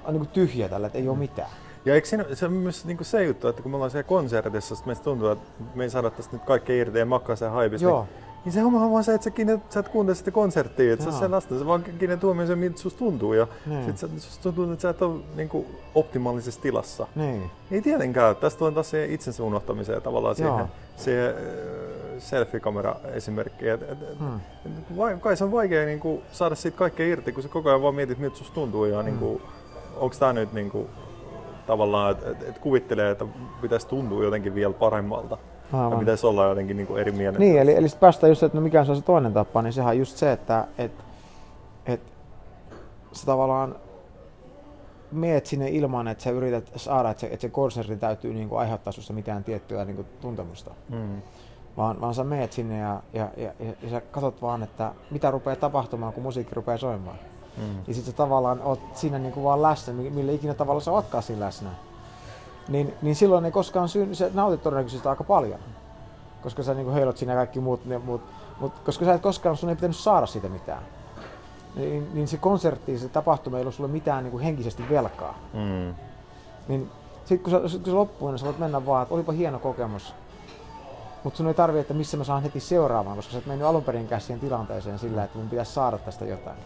on 0.05 0.13
niin 0.13 0.21
kuin 0.21 0.29
tyhjä 0.33 0.69
tällä, 0.69 0.87
että 0.87 0.99
ei 0.99 1.05
Mm. 1.05 1.11
ole 1.11 1.19
mitään. 1.19 1.49
Ja 1.85 1.95
eikö 1.95 2.09
siinä, 2.09 2.25
se 2.35 2.47
on 2.47 2.53
myös 2.53 2.85
niinku 2.85 3.05
se 3.05 3.25
juttu, 3.25 3.49
että 3.49 3.62
kun 3.62 3.71
me 3.71 3.75
ollaan 3.75 3.90
siellä 3.90 4.09
konsertissa, 4.09 4.75
sit 4.77 4.87
meistä 4.87 5.05
tuntuu, 5.05 5.29
että 5.29 5.49
me 5.75 5.83
ei 5.85 5.90
saada 5.90 6.11
tästä 6.11 6.37
nyt 6.37 6.45
kaikkea 6.45 6.77
irti 6.77 6.99
ja 6.99 7.07
makkaa 7.07 7.37
sen 7.37 7.51
haipista. 7.51 7.88
Joo. 7.88 8.03
Niin, 8.03 8.45
niin 8.45 8.53
se 8.53 8.61
homma 8.61 8.85
on 8.85 8.92
vaan 8.92 9.05
se, 9.05 9.14
että 9.14 9.25
sä, 9.25 9.59
sä 9.71 9.81
et 9.81 9.88
kuuntele 9.88 10.14
sitä 10.14 10.31
konserttia, 10.31 10.92
että 10.92 11.05
sä 11.05 11.11
Joo. 11.11 11.18
sen 11.21 11.31
lasta, 11.31 11.59
sä 11.59 11.66
vaan 11.66 11.83
kiinnit 11.99 12.23
huomioon 12.23 12.47
sen, 12.47 12.59
miltä 12.59 12.79
susta 12.79 12.99
tuntuu. 12.99 13.33
Ja 13.33 13.47
Niin. 13.66 13.85
sit 13.85 13.99
sä, 13.99 14.09
susta 14.18 14.42
tuntuu, 14.42 14.73
että 14.73 14.83
sä 14.83 14.88
et 14.90 15.03
ole 15.03 15.21
niinku 15.37 15.66
optimaalisessa 15.95 16.61
tilassa. 16.62 17.07
Niin. 17.14 17.51
Ei 17.71 17.83
tietenkään, 17.83 18.37
tästä 18.37 18.59
tulee 18.59 18.73
taas 18.73 18.90
siihen 18.90 19.11
itsensä 19.11 19.42
unohtamiseen 19.42 20.03
tavallaan 20.03 20.37
Joo. 20.38 20.57
siihen, 20.57 20.68
siihen 20.97 21.29
äh, 21.31 21.35
selfie-kamera 22.18 22.97
esimerkki. 23.12 23.68
Et, 23.68 23.83
et, 23.83 23.99
Hmm. 24.18 24.40
et 25.12 25.21
kai 25.21 25.37
se 25.37 25.45
on 25.45 25.53
vaikea 25.53 25.87
niinku, 25.87 26.23
saada 26.33 26.55
siitä 26.55 26.79
kaikkea 26.79 27.07
irti, 27.07 27.33
kun 27.33 27.42
sä 27.42 27.49
koko 27.49 27.68
ajan 27.68 27.83
vaan 27.83 27.95
mietit, 27.95 28.18
miltä 28.18 28.37
susta 28.37 28.55
tuntuu 28.55 28.85
ja 28.85 29.03
niinku, 29.03 29.42
onko 29.97 30.16
tämä 30.18 30.33
nyt 30.33 30.53
niinku, 30.53 30.90
tavallaan, 31.66 32.11
että 32.11 32.31
et, 32.31 32.42
et 32.42 32.59
kuvittelee, 32.59 33.11
että 33.11 33.25
pitäisi 33.61 33.88
tuntua 33.88 34.25
jotenkin 34.25 34.55
vielä 34.55 34.72
paremmalta. 34.72 35.38
Ja 35.72 35.85
Aivan. 35.85 35.98
pitäisi 35.98 36.27
olla 36.27 36.46
jotenkin 36.46 36.77
niinku 36.77 36.96
eri 36.96 37.12
mieltä. 37.12 37.38
Niin, 37.38 37.59
eli, 37.59 37.77
eli 37.77 37.88
sitten 37.88 38.01
päästään 38.01 38.31
just, 38.31 38.40
se, 38.40 38.46
että 38.46 38.59
no 38.59 38.62
mikä 38.62 38.85
se 38.85 38.90
on 38.90 38.96
se 38.96 39.03
toinen 39.03 39.33
tapa, 39.33 39.62
niin 39.62 39.72
sehän 39.72 39.90
on 39.90 39.98
just 39.98 40.16
se, 40.16 40.33
että 40.33 40.66
et, 40.79 40.92
et, 41.87 42.01
sä 43.12 43.27
tavallaan 43.27 43.77
meet 45.12 45.46
sinne 45.46 45.68
ilman, 45.68 46.09
että 46.09 46.25
sä 46.25 46.31
yrität 46.31 46.72
saada, 46.77 47.11
että 47.11 47.20
se, 47.20 47.27
että 47.27 47.40
se 47.40 47.48
konsertin 47.48 47.98
täytyy 47.98 48.35
niin 48.35 48.48
kuin 48.48 48.59
aiheuttaa 48.59 48.92
susta 48.92 49.12
mitään 49.12 49.44
tiettyä 49.44 49.85
niin 49.85 49.96
kuin 49.96 50.07
tuntemusta. 50.20 50.70
Mm. 50.88 51.22
Vaan, 51.77 52.01
vaan 52.01 52.14
sä 52.14 52.25
meet 52.25 52.53
sinne 52.53 52.79
ja, 52.79 53.03
ja, 53.12 53.29
ja, 53.37 53.53
ja, 53.59 53.72
ja 53.83 53.90
sä 53.90 54.01
katsot 54.01 54.42
vaan, 54.42 54.62
että 54.62 54.92
mitä 55.11 55.31
rupeaa 55.31 55.57
tapahtumaan, 55.57 56.12
kun 56.12 56.22
musiikki 56.22 56.55
rupeaa 56.55 56.79
soimaan. 56.79 57.18
Mm. 57.57 57.79
Ja 57.88 57.95
sit 57.95 58.05
sä 58.05 58.12
tavallaan 58.12 58.61
oot 58.62 58.81
siinä 58.95 59.19
niin 59.19 59.33
kuin 59.33 59.45
vaan 59.45 59.62
läsnä, 59.62 59.93
mi- 59.93 60.11
millä 60.11 60.33
ikinä 60.33 60.55
tavalla 60.55 60.81
sä 60.81 60.93
ootkaan 60.93 61.23
siinä 61.23 61.47
läsnä. 61.47 61.71
Niin, 62.69 62.95
niin 63.03 63.17
silloin 63.17 63.45
ei 63.45 63.51
koskaan 63.51 63.88
synny, 63.88 64.15
sä 64.15 64.31
nautit 64.35 64.62
todennäköisesti 64.62 65.09
aika 65.09 65.25
paljon. 65.25 65.61
Koska 66.43 66.62
sä 66.62 66.75
niin 66.75 66.85
kuin 66.85 66.95
heilot 66.95 67.17
siinä 67.17 67.35
kaikki 67.35 67.61
muut, 67.61 67.85
ne, 67.85 67.99
muut 67.99 68.23
mut 68.62 68.79
koska 68.79 69.05
sä 69.05 69.15
et 69.15 69.23
koskaan, 69.23 69.57
sun 69.57 69.69
ei 69.69 69.75
pitänyt 69.75 69.97
saada 69.97 70.27
siitä 70.27 70.49
mitään. 70.49 70.83
Niin, 71.75 72.11
niin 72.15 72.29
se 72.29 72.37
konsertti, 72.37 72.99
se 72.99 73.09
tapahtuma 73.09 73.57
ei 73.57 73.61
ollut 73.61 73.75
sulle 73.75 73.91
mitään 73.91 74.25
niin 74.25 74.31
kuin 74.31 74.45
henkisesti 74.45 74.85
velkaa. 74.91 75.38
Mm. 75.53 75.95
Niin 76.69 76.91
sit 77.25 77.43
kun, 77.43 77.51
sä, 77.51 77.69
sit 77.69 77.83
kun 77.83 77.93
se 77.93 77.97
loppuu, 77.97 78.31
niin 78.31 78.38
sä 78.38 78.47
voit 78.47 78.59
mennä 78.59 78.87
vaan, 78.87 79.03
että 79.03 79.15
olipa 79.15 79.33
hieno 79.33 79.59
kokemus. 79.59 80.15
Mutta 81.25 81.37
sun 81.37 81.49
ei 81.49 81.55
tarvi, 81.55 81.79
että 81.79 81.95
missä 81.95 82.17
mä 82.17 82.25
saan 82.25 82.43
heti 82.43 82.61
seuraavaan, 82.61 83.17
koska 83.17 83.33
sä 83.33 83.38
et 83.38 83.47
mennyt 83.47 83.67
alun 83.67 83.85
perin 83.85 84.09
siihen 84.19 84.41
tilanteeseen 84.41 84.99
sillä, 84.99 85.25
että 85.25 85.38
mun 85.38 85.49
pitäisi 85.49 85.73
saada 85.73 85.99
tästä 85.99 86.25
jotain. 86.25 86.57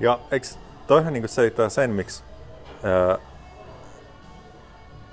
Ja 0.00 0.18
eikö 0.30 0.46
toihan 0.86 1.12
niinku 1.12 1.28
selittää 1.28 1.68
sen, 1.68 1.90
miksi 1.90 2.22
ää, 2.82 3.18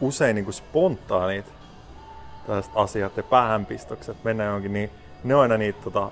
usein 0.02 0.36
niinku 0.36 0.52
spontaanit 0.52 1.46
tällaiset 2.48 2.72
asiat 2.76 3.18
ja 3.18 3.24
päähänpistokset 3.24 4.24
mennään 4.24 4.48
johonkin, 4.48 4.74
niin 4.74 4.90
ne 5.24 5.36
on 5.36 5.42
aina 5.42 5.58
niitä, 5.58 5.82
tota, 5.84 6.12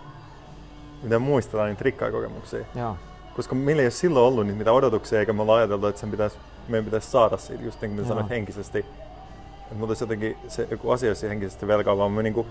mitä 1.04 1.20
muistellaan, 1.20 1.70
niitä 1.70 1.84
rikkaikokemuksia. 1.84 2.66
Joo. 2.76 2.98
Koska 3.36 3.56
meillä 3.56 3.82
ei 3.82 3.86
ole 3.86 3.92
silloin 3.92 4.26
ollut 4.26 4.46
niitä 4.46 4.58
mitä 4.58 4.72
odotuksia, 4.72 5.20
eikä 5.20 5.34
me 5.34 5.42
olla 5.42 5.56
ajateltu, 5.56 5.88
että 5.88 6.02
sen 6.02 6.12
pitäisi, 6.12 6.38
meidän 6.68 6.86
pitäisi 6.86 7.12
saada 7.12 7.38
siitä, 7.38 7.64
just 7.64 7.82
niin 7.82 7.96
kuin 7.96 8.08
sanoit 8.08 8.30
henkisesti. 8.30 8.80
Että 8.80 9.76
me 9.76 9.82
oltaisiin 9.82 10.06
jotenkin 10.06 10.38
se, 10.48 10.68
joku 10.72 10.92
asia 10.92 11.10
olisi 11.10 11.30
henkisesti 11.30 11.68
velkaa, 11.68 11.98
vaan 11.98 12.12
me 12.12 12.24
niinku 12.24 12.48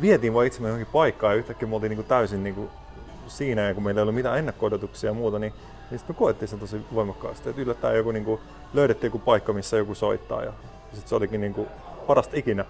vietiin 0.00 0.34
vaan 0.34 0.46
itsemme 0.46 0.68
johonkin 0.68 0.92
paikkaan 0.92 1.32
ja 1.32 1.38
yhtäkkiä 1.38 1.68
me 1.68 1.74
oltiin 1.74 1.90
niinku 1.90 2.02
täysin 2.02 2.44
niinku 2.44 2.70
siinä, 3.30 3.62
ja 3.62 3.74
kun 3.74 3.82
meillä 3.82 3.98
ei 3.98 4.02
ollut 4.02 4.14
mitään 4.14 4.38
ennakko-odotuksia 4.38 5.10
ja 5.10 5.14
muuta, 5.14 5.38
niin, 5.38 5.52
niin 5.90 5.98
sitten 5.98 6.16
me 6.16 6.18
koettiin 6.18 6.48
sen 6.48 6.58
tosi 6.60 6.80
voimakkaasti. 6.94 7.48
Että 7.50 7.62
yllättäen 7.62 7.96
joku 7.96 8.10
niinku, 8.10 8.40
löydettiin 8.74 9.08
joku 9.08 9.18
paikka, 9.18 9.52
missä 9.52 9.76
joku 9.76 9.94
soittaa, 9.94 10.40
ja, 10.40 10.46
ja 10.46 10.52
sitten 10.92 11.08
se 11.08 11.14
olikin 11.14 11.40
niinku 11.40 11.66
parasta 12.06 12.36
ikinä 12.36 12.64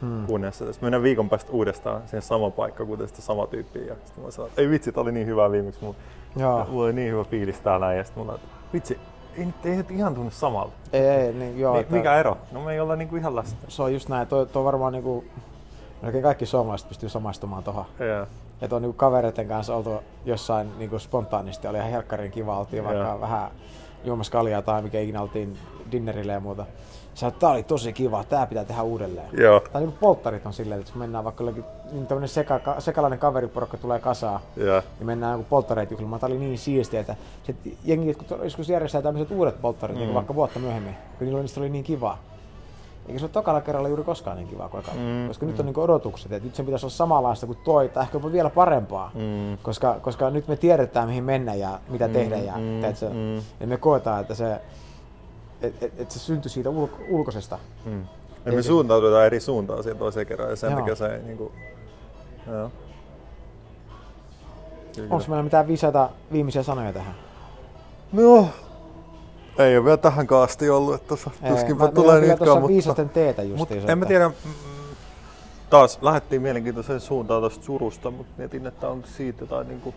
Hmm. 0.00 0.26
kuunnella 0.26 0.52
sitä. 0.52 0.72
Sitten 0.72 0.86
mennään 0.86 1.02
viikon 1.02 1.28
päästä 1.28 1.52
uudestaan 1.52 2.02
siihen 2.06 2.22
samaan 2.22 2.52
paikkaan, 2.52 2.86
kuten 2.86 3.08
sitä 3.08 3.22
sama 3.22 3.46
tyyppiä. 3.46 3.82
Ja 3.84 3.94
sitten 4.04 4.24
mä 4.24 4.30
sanoin, 4.30 4.48
että 4.50 4.62
ei 4.62 4.70
vitsi, 4.70 4.92
tää 4.92 5.02
oli 5.02 5.12
niin 5.12 5.26
hyvä 5.26 5.50
viimeksi. 5.50 5.80
Mulla, 5.84 5.96
Joo. 6.36 6.66
mulla 6.68 6.84
oli 6.84 6.92
niin 6.92 7.12
hyvä 7.12 7.24
fiilis 7.24 7.60
täällä. 7.60 7.94
Ja 7.94 8.04
sitten 8.04 8.22
mulla, 8.22 8.34
että 8.34 8.48
vitsi, 8.72 8.98
ei 9.38 9.44
nyt, 9.44 9.54
ei 9.66 9.76
nyt 9.76 9.90
ihan 9.90 10.14
tunnu 10.14 10.30
samalta. 10.30 10.72
Ei, 10.92 11.00
ei, 11.06 11.32
niin 11.32 11.58
joo. 11.60 11.74
Mi- 11.74 11.80
että 11.80 11.92
mikä 11.94 12.16
ero? 12.16 12.36
No 12.52 12.60
me 12.64 12.72
ei 12.72 12.80
olla 12.80 12.96
niinku 12.96 13.16
ihan 13.16 13.36
läsnä. 13.36 13.58
Se 13.68 13.82
on 13.82 13.92
just 13.92 14.08
näin. 14.08 14.26
Tuo, 14.28 14.44
tuo 14.44 14.64
varmaan 14.64 14.92
niinku, 14.92 15.24
melkein 16.02 16.22
kaikki 16.22 16.46
suomalaiset 16.46 16.88
pystyy 16.88 17.08
samaistumaan 17.08 17.64
tuohon. 17.64 17.84
Yeah. 18.00 18.26
Ja 18.60 18.68
tuon 18.68 18.82
niinku 18.82 18.96
kavereiden 18.96 19.48
kanssa 19.48 19.74
oltu 19.76 19.90
jossain 20.24 20.78
niinku 20.78 20.98
spontaanisti, 20.98 21.68
oli 21.68 21.78
ihan 21.78 21.90
helkkarin 21.90 22.30
kiva, 22.30 22.58
oltiin 22.58 22.84
vaikka 22.84 23.02
Joo. 23.04 23.20
vähän 23.20 23.50
juomassa 24.04 24.32
kaljaa 24.32 24.62
tai 24.62 24.82
mikä 24.82 25.00
ikinä 25.00 25.22
oltiin 25.22 25.58
dinnerille 25.92 26.32
ja 26.32 26.40
muuta. 26.40 26.66
Sä 27.14 27.30
tää 27.30 27.50
oli 27.50 27.62
tosi 27.62 27.92
kiva, 27.92 28.24
tää 28.24 28.46
pitää 28.46 28.64
tehdä 28.64 28.82
uudelleen. 28.82 29.26
Joo. 29.32 29.60
Tai 29.60 29.82
niinku 29.82 29.96
polttarit 30.00 30.46
on 30.46 30.52
silleen, 30.52 30.80
että 30.80 30.92
kun 30.92 30.98
mennään 30.98 31.24
vaikka 31.24 31.42
jollekin, 31.44 31.64
niin 31.92 32.06
tämmönen 32.06 32.28
seka, 32.28 32.58
ka- 32.58 32.80
sekalainen 32.80 33.18
kaveriporukka 33.18 33.76
tulee 33.76 33.98
kasaan, 34.00 34.40
Yeah. 34.60 34.84
ja 35.00 35.06
mennään 35.06 35.32
joku 35.32 35.46
polttareet 35.50 35.90
juhlimaan. 35.90 36.20
Tää 36.20 36.26
oli 36.26 36.38
niin 36.38 36.58
siistiä, 36.58 37.00
että 37.00 37.16
sit 37.42 37.56
jengi 37.84 38.16
joskus 38.42 38.68
järjestää 38.68 39.02
tämmöiset 39.02 39.30
uudet 39.36 39.60
polttarit, 39.60 39.98
mm. 39.98 40.02
Mm. 40.06 40.14
vaikka 40.14 40.34
vuotta 40.34 40.58
myöhemmin, 40.58 40.94
kun 41.18 41.26
niillä 41.26 41.40
niistä 41.40 41.60
oli 41.60 41.68
niin 41.70 41.84
kiva. 41.84 42.18
Eikä 43.08 43.18
se 43.18 43.24
ole 43.24 43.30
tokalla 43.30 43.60
kerralla 43.60 43.88
juuri 43.88 44.04
koskaan 44.04 44.36
niin 44.36 44.48
kivaa 44.48 44.68
kuin 44.68 44.80
ekalla. 44.80 45.00
Mm, 45.00 45.28
Koska 45.28 45.46
nyt 45.46 45.54
mm. 45.56 45.60
on 45.60 45.66
niin 45.66 45.78
odotukset, 45.78 46.32
että 46.32 46.46
nyt 46.46 46.54
sen 46.54 46.66
pitäisi 46.66 46.86
olla 46.86 46.94
samanlaista 46.94 47.46
kuin 47.46 47.58
toi, 47.64 47.88
tai 47.88 48.02
ehkä 48.02 48.16
jopa 48.16 48.32
vielä 48.32 48.50
parempaa. 48.50 49.10
Mm. 49.14 49.58
Koska, 49.62 49.96
koska 50.02 50.30
nyt 50.30 50.48
me 50.48 50.56
tiedetään 50.56 51.08
mihin 51.08 51.24
mennä 51.24 51.54
ja 51.54 51.78
mitä 51.88 52.06
Mm, 52.06 52.12
tehdä 52.12 52.36
ja, 52.36 52.52
mm, 52.56 52.80
teetkö, 52.80 53.08
mm. 53.08 53.34
ja 53.60 53.66
me 53.66 53.76
koetaan, 53.76 54.20
että 54.20 54.34
se, 54.34 54.60
et, 55.62 55.82
et, 55.82 56.00
et 56.00 56.10
se 56.10 56.18
syntyy 56.18 56.48
siitä 56.50 56.70
ulko, 56.70 56.96
ulkoisesta. 57.10 57.58
Mm. 57.84 58.00
Ja 58.00 58.50
Ei 58.50 58.56
me 58.56 58.62
se- 58.62 58.66
suuntaudutaan 58.68 59.26
eri 59.26 59.40
suuntaan 59.40 59.82
siihen 59.82 59.98
toiseen 59.98 60.26
kerran 60.26 60.50
ja 60.50 60.56
sen 60.56 60.70
Joo. 60.70 60.80
takia 60.80 60.94
se 60.94 61.20
niinku... 61.26 61.52
Joo. 62.52 62.70
Kyllä, 64.94 65.08
Onko 65.14 65.24
meillä 65.28 65.42
mitään 65.42 65.66
viisaita 65.66 66.10
viimeisiä 66.32 66.62
sanoja 66.62 66.92
tähän? 66.92 67.14
No, 68.12 68.48
ei 69.58 69.76
ole 69.76 69.84
vielä 69.84 69.96
tähän 69.96 70.26
asti 70.42 70.70
ollut, 70.70 70.94
että 70.94 71.08
tuossa 71.08 71.30
mä- 71.78 71.88
tulee 71.88 72.20
nytkään, 72.20 72.50
mutta... 72.50 72.68
viisasten 72.68 73.08
teetä 73.08 73.42
Mut 73.42 73.58
justiinsa. 73.58 73.92
en 73.92 73.98
mä 73.98 74.02
että- 74.02 74.08
tiedä, 74.08 74.28
mm, 74.28 74.34
taas 75.70 75.98
lähdettiin 76.02 76.42
mielenkiintoiseen 76.42 77.00
suuntaan 77.00 77.42
tuosta 77.42 77.64
surusta, 77.64 78.10
mutta 78.10 78.32
mietin, 78.36 78.66
että 78.66 78.88
onko 78.88 79.06
siitä 79.16 79.42
jotain 79.42 79.68
niinku... 79.68 79.94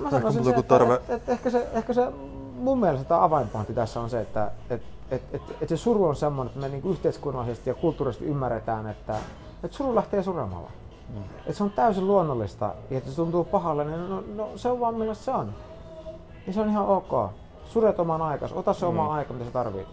Mä 0.00 0.08
Ehkä 0.16 0.30
se, 0.32 0.38
joku 0.40 0.60
että, 0.60 0.78
tarve- 0.78 0.92
et, 1.08 1.10
et, 1.10 1.28
ehkä, 1.28 1.50
se, 1.50 1.66
ehkä 1.72 1.92
se 1.92 2.06
mun 2.58 2.80
mielestä 2.80 3.04
tämä 3.04 3.24
avainpointti 3.24 3.74
tässä 3.74 4.00
on 4.00 4.10
se, 4.10 4.20
että 4.20 4.50
et, 4.70 4.82
et, 5.10 5.22
et, 5.32 5.42
et 5.60 5.68
se 5.68 5.76
suru 5.76 6.04
on 6.04 6.16
semmoinen, 6.16 6.48
että 6.50 6.60
me 6.60 6.68
niinku 6.68 6.90
yhteiskunnallisesti 6.90 7.70
ja 7.70 7.74
kulttuurisesti 7.74 8.24
ymmärretään, 8.26 8.86
että 8.88 9.16
et 9.64 9.72
suru 9.72 9.94
lähtee 9.94 10.22
suremalla. 10.22 10.68
Mm. 11.14 11.22
Et 11.46 11.56
se 11.56 11.64
on 11.64 11.70
täysin 11.70 12.06
luonnollista 12.06 12.74
ja 12.90 12.98
että 12.98 13.10
se 13.10 13.16
tuntuu 13.16 13.44
pahalle, 13.44 13.84
niin 13.84 14.10
no, 14.10 14.24
no, 14.36 14.48
se 14.56 14.68
on 14.68 14.80
vaan 14.80 14.94
millaista 14.94 15.24
se 15.24 15.30
on. 15.30 15.52
niin 16.46 16.54
se 16.54 16.60
on 16.60 16.68
ihan 16.68 16.86
ok. 16.86 17.30
Suret 17.72 18.00
oman 18.00 18.22
aikas, 18.22 18.52
ota 18.52 18.72
se 18.72 18.86
mm. 18.86 18.88
oma 18.88 19.14
aika, 19.14 19.32
mitä 19.32 19.44
sä 19.44 19.50
tarvit. 19.50 19.88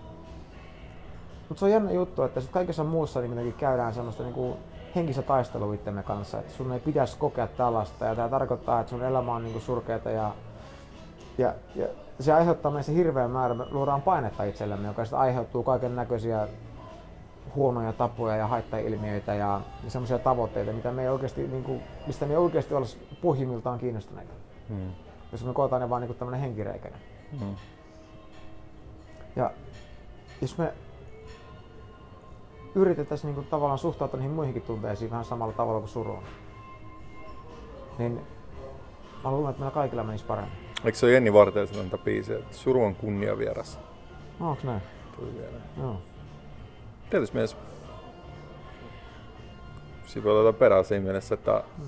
Mutta 1.49 1.59
se 1.59 1.65
on 1.65 1.71
jännä 1.71 1.91
juttu, 1.91 2.23
että 2.23 2.41
sit 2.41 2.51
kaikessa 2.51 2.83
muussa 2.83 3.21
niin 3.21 3.53
käydään 3.53 3.93
semmoista 3.93 4.23
niin 4.23 4.53
henkistä 4.95 5.21
taistelua 5.21 5.73
itsemme 5.73 6.03
kanssa, 6.03 6.39
että 6.39 6.53
sun 6.53 6.71
ei 6.71 6.79
pitäisi 6.79 7.17
kokea 7.17 7.47
tällaista 7.47 8.05
ja 8.05 8.15
tämä 8.15 8.29
tarkoittaa, 8.29 8.79
että 8.79 8.89
sun 8.89 9.03
elämä 9.03 9.35
on 9.35 9.43
niin 9.43 9.61
surkeata 9.61 10.11
ja, 10.11 10.31
ja, 11.37 11.53
ja 11.75 11.87
se 12.19 12.33
aiheuttaa 12.33 12.71
meissä 12.71 12.91
hirveän 12.91 13.31
määrä, 13.31 13.53
me 13.53 13.65
luodaan 13.71 14.01
painetta 14.01 14.43
itsellemme, 14.43 14.87
joka 14.87 15.05
sitten 15.05 15.19
aiheutuu 15.19 15.63
kaiken 15.63 15.95
näköisiä 15.95 16.47
huonoja 17.55 17.93
tapoja 17.93 18.35
ja 18.35 18.47
haittailmiöitä 18.47 19.33
ja, 19.33 19.61
ja 19.83 19.89
semmoisia 19.91 20.19
tavoitteita, 20.19 20.73
mitä 20.73 20.91
me 20.91 21.01
ei 21.01 21.09
oikeasti, 21.09 21.47
niin 21.47 21.63
kuin, 21.63 21.81
mistä 22.07 22.25
me 22.25 22.33
ei 22.33 22.37
oikeasti 22.37 22.73
olla 22.73 22.87
pohjimmiltaan 23.21 23.79
kiinnostuneita. 23.79 24.33
Hmm. 24.69 24.91
Jos 25.31 25.45
me 25.45 25.53
koetaan 25.53 25.81
ne 25.81 25.89
vaan 25.89 26.01
niin 26.01 26.15
tämmöinen 26.15 26.41
henkireikäinen. 26.41 26.99
Hmm. 27.39 27.55
Ja 29.35 29.51
jos 30.41 30.57
me 30.57 30.73
yritettäisiin 32.75 33.27
niin 33.27 33.35
kuin, 33.35 33.47
tavallaan 33.47 33.79
suhtautua 33.79 34.19
niihin 34.19 34.35
muihinkin 34.35 34.61
tunteisiin 34.61 35.11
vähän 35.11 35.25
samalla 35.25 35.53
tavalla 35.53 35.79
kuin 35.79 35.89
suruun, 35.89 36.23
niin 37.97 38.21
mä 39.23 39.31
luulen, 39.31 39.49
että 39.49 39.59
meillä 39.59 39.73
kaikilla 39.73 40.03
menisi 40.03 40.25
paremmin. 40.25 40.53
Eikö 40.85 40.97
se 40.97 41.05
ole 41.05 41.13
Jenni 41.13 41.33
Vartijaisen 41.33 41.91
biisi, 42.03 42.33
että 42.33 42.57
suru 42.57 42.83
on 42.83 42.95
kunnia 42.95 43.37
vieras? 43.37 43.79
No, 44.39 44.49
onks 44.49 44.63
näin? 44.63 44.81
Tuli 45.15 45.33
vielä. 45.33 45.57
Joo. 45.77 46.01
Tietysti 47.09 47.35
mielessä 47.35 47.57
siinä 50.09 50.25
voi 50.25 50.53
perää 50.53 50.83
siinä 50.83 51.03
mielessä, 51.03 51.35
että, 51.35 51.63
mm. 51.77 51.85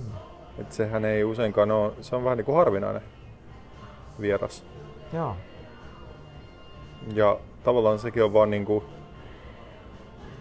että 0.57 0.75
sehän 0.75 1.05
ei 1.05 1.23
useinkaan 1.23 1.71
ole, 1.71 1.93
se 2.01 2.15
on 2.15 2.23
vähän 2.23 2.37
niin 2.37 2.45
kuin 2.45 2.55
harvinainen 2.55 3.01
vieras. 4.21 4.65
Joo. 5.13 5.35
Ja 7.13 7.39
tavallaan 7.63 7.99
sekin 7.99 8.23
on 8.23 8.33
vaan 8.33 8.49
niin 8.49 8.65
kuin, 8.65 8.85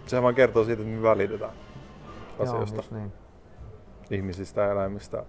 sehän 0.07 0.23
vaan 0.23 0.35
kertoo 0.35 0.65
siitä, 0.65 0.83
että 0.83 0.95
me 0.95 1.03
välitetään 1.03 1.53
asioista. 2.39 2.83
Joo, 2.91 3.01
niin. 3.01 3.13
Ihmisistä, 4.11 4.73
eläimistä 4.73 5.25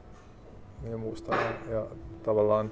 ja 0.89 0.97
muusta. 0.97 1.35
Ja, 1.69 1.85
tavallaan 2.23 2.71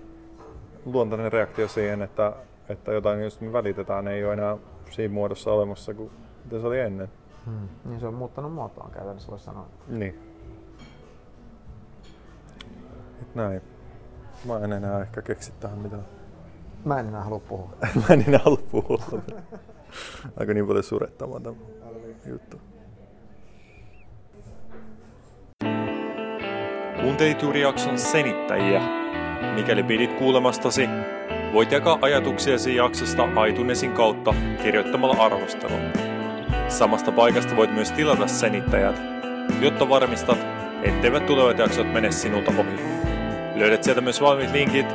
luontainen 0.86 1.32
reaktio 1.32 1.68
siihen, 1.68 2.02
että, 2.02 2.34
että 2.70 2.92
jotain, 2.92 3.24
jos 3.24 3.42
me 3.42 3.54
välitetään, 3.54 4.08
ei 4.08 4.26
ole 4.26 4.34
enää 4.34 4.58
siinä 4.90 5.14
muodossa 5.14 5.52
olemassa 5.52 5.94
kuin 5.94 6.12
mitä 6.44 6.60
se 6.60 6.68
oli 6.68 6.80
ennen. 6.80 7.10
Hmm. 7.46 7.70
Niin 7.86 8.00
se 8.00 8.08
on 8.08 8.14
muuttanut 8.14 8.54
muotoaan 8.54 8.92
käytännössä 8.92 9.32
voisi 9.32 9.46
sanoa. 9.46 9.66
Niin. 9.88 10.20
Et 13.22 13.36
näin. 13.36 13.62
Mä 14.46 14.60
en 14.60 14.74
enää 14.74 15.02
ehkä 15.02 15.22
keksi 15.22 15.54
tähän 15.60 15.80
mitään. 15.80 16.19
Mä 16.90 17.00
en 17.00 17.08
enää 17.08 17.24
halua 17.24 17.40
puhua. 17.40 17.70
Mä 17.96 18.14
en 18.14 18.24
enää 18.28 18.40
halua 18.46 18.62
puhua. 18.72 19.04
Aika 20.40 20.54
niin 20.54 20.68
paljon 20.68 20.84
surettamaan 20.84 21.44
tämä 21.44 21.56
juttu. 22.26 22.58
Kuuntelit 27.02 27.42
juuri 27.42 27.62
jakson 27.62 28.00
senittäjiä. 28.00 28.82
Mikäli 29.56 29.84
pidit 29.84 30.14
kuulemastasi, 30.14 30.90
voit 31.54 31.72
jakaa 31.72 32.00
ajatuksiasi 32.02 32.76
jaksosta 32.76 33.46
iTunesin 33.46 33.92
kautta 33.92 34.34
kirjoittamalla 34.64 35.24
arvostelun. 35.24 35.82
Samasta 36.68 37.12
paikasta 37.12 37.56
voit 37.56 37.74
myös 37.74 37.92
tilata 37.92 38.28
senittäjät, 38.28 39.02
jotta 39.62 39.90
varmistat, 39.90 40.38
etteivät 40.84 41.26
tulevat 41.26 41.58
jaksot 41.58 41.94
mene 41.94 42.12
sinulta 42.12 42.52
ohi. 42.58 43.09
Löydät 43.60 43.84
sieltä 43.84 44.02
myös 44.02 44.22
valmiit 44.22 44.52
linkit, 44.52 44.86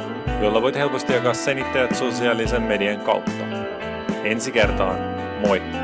joilla 0.40 0.62
voit 0.62 0.74
helposti 0.74 1.12
jakaa 1.12 1.34
senittäjät 1.34 1.94
sosiaalisen 1.94 2.62
median 2.62 3.00
kautta. 3.00 3.44
Ensi 4.24 4.52
kertaan, 4.52 4.98
moi! 5.46 5.83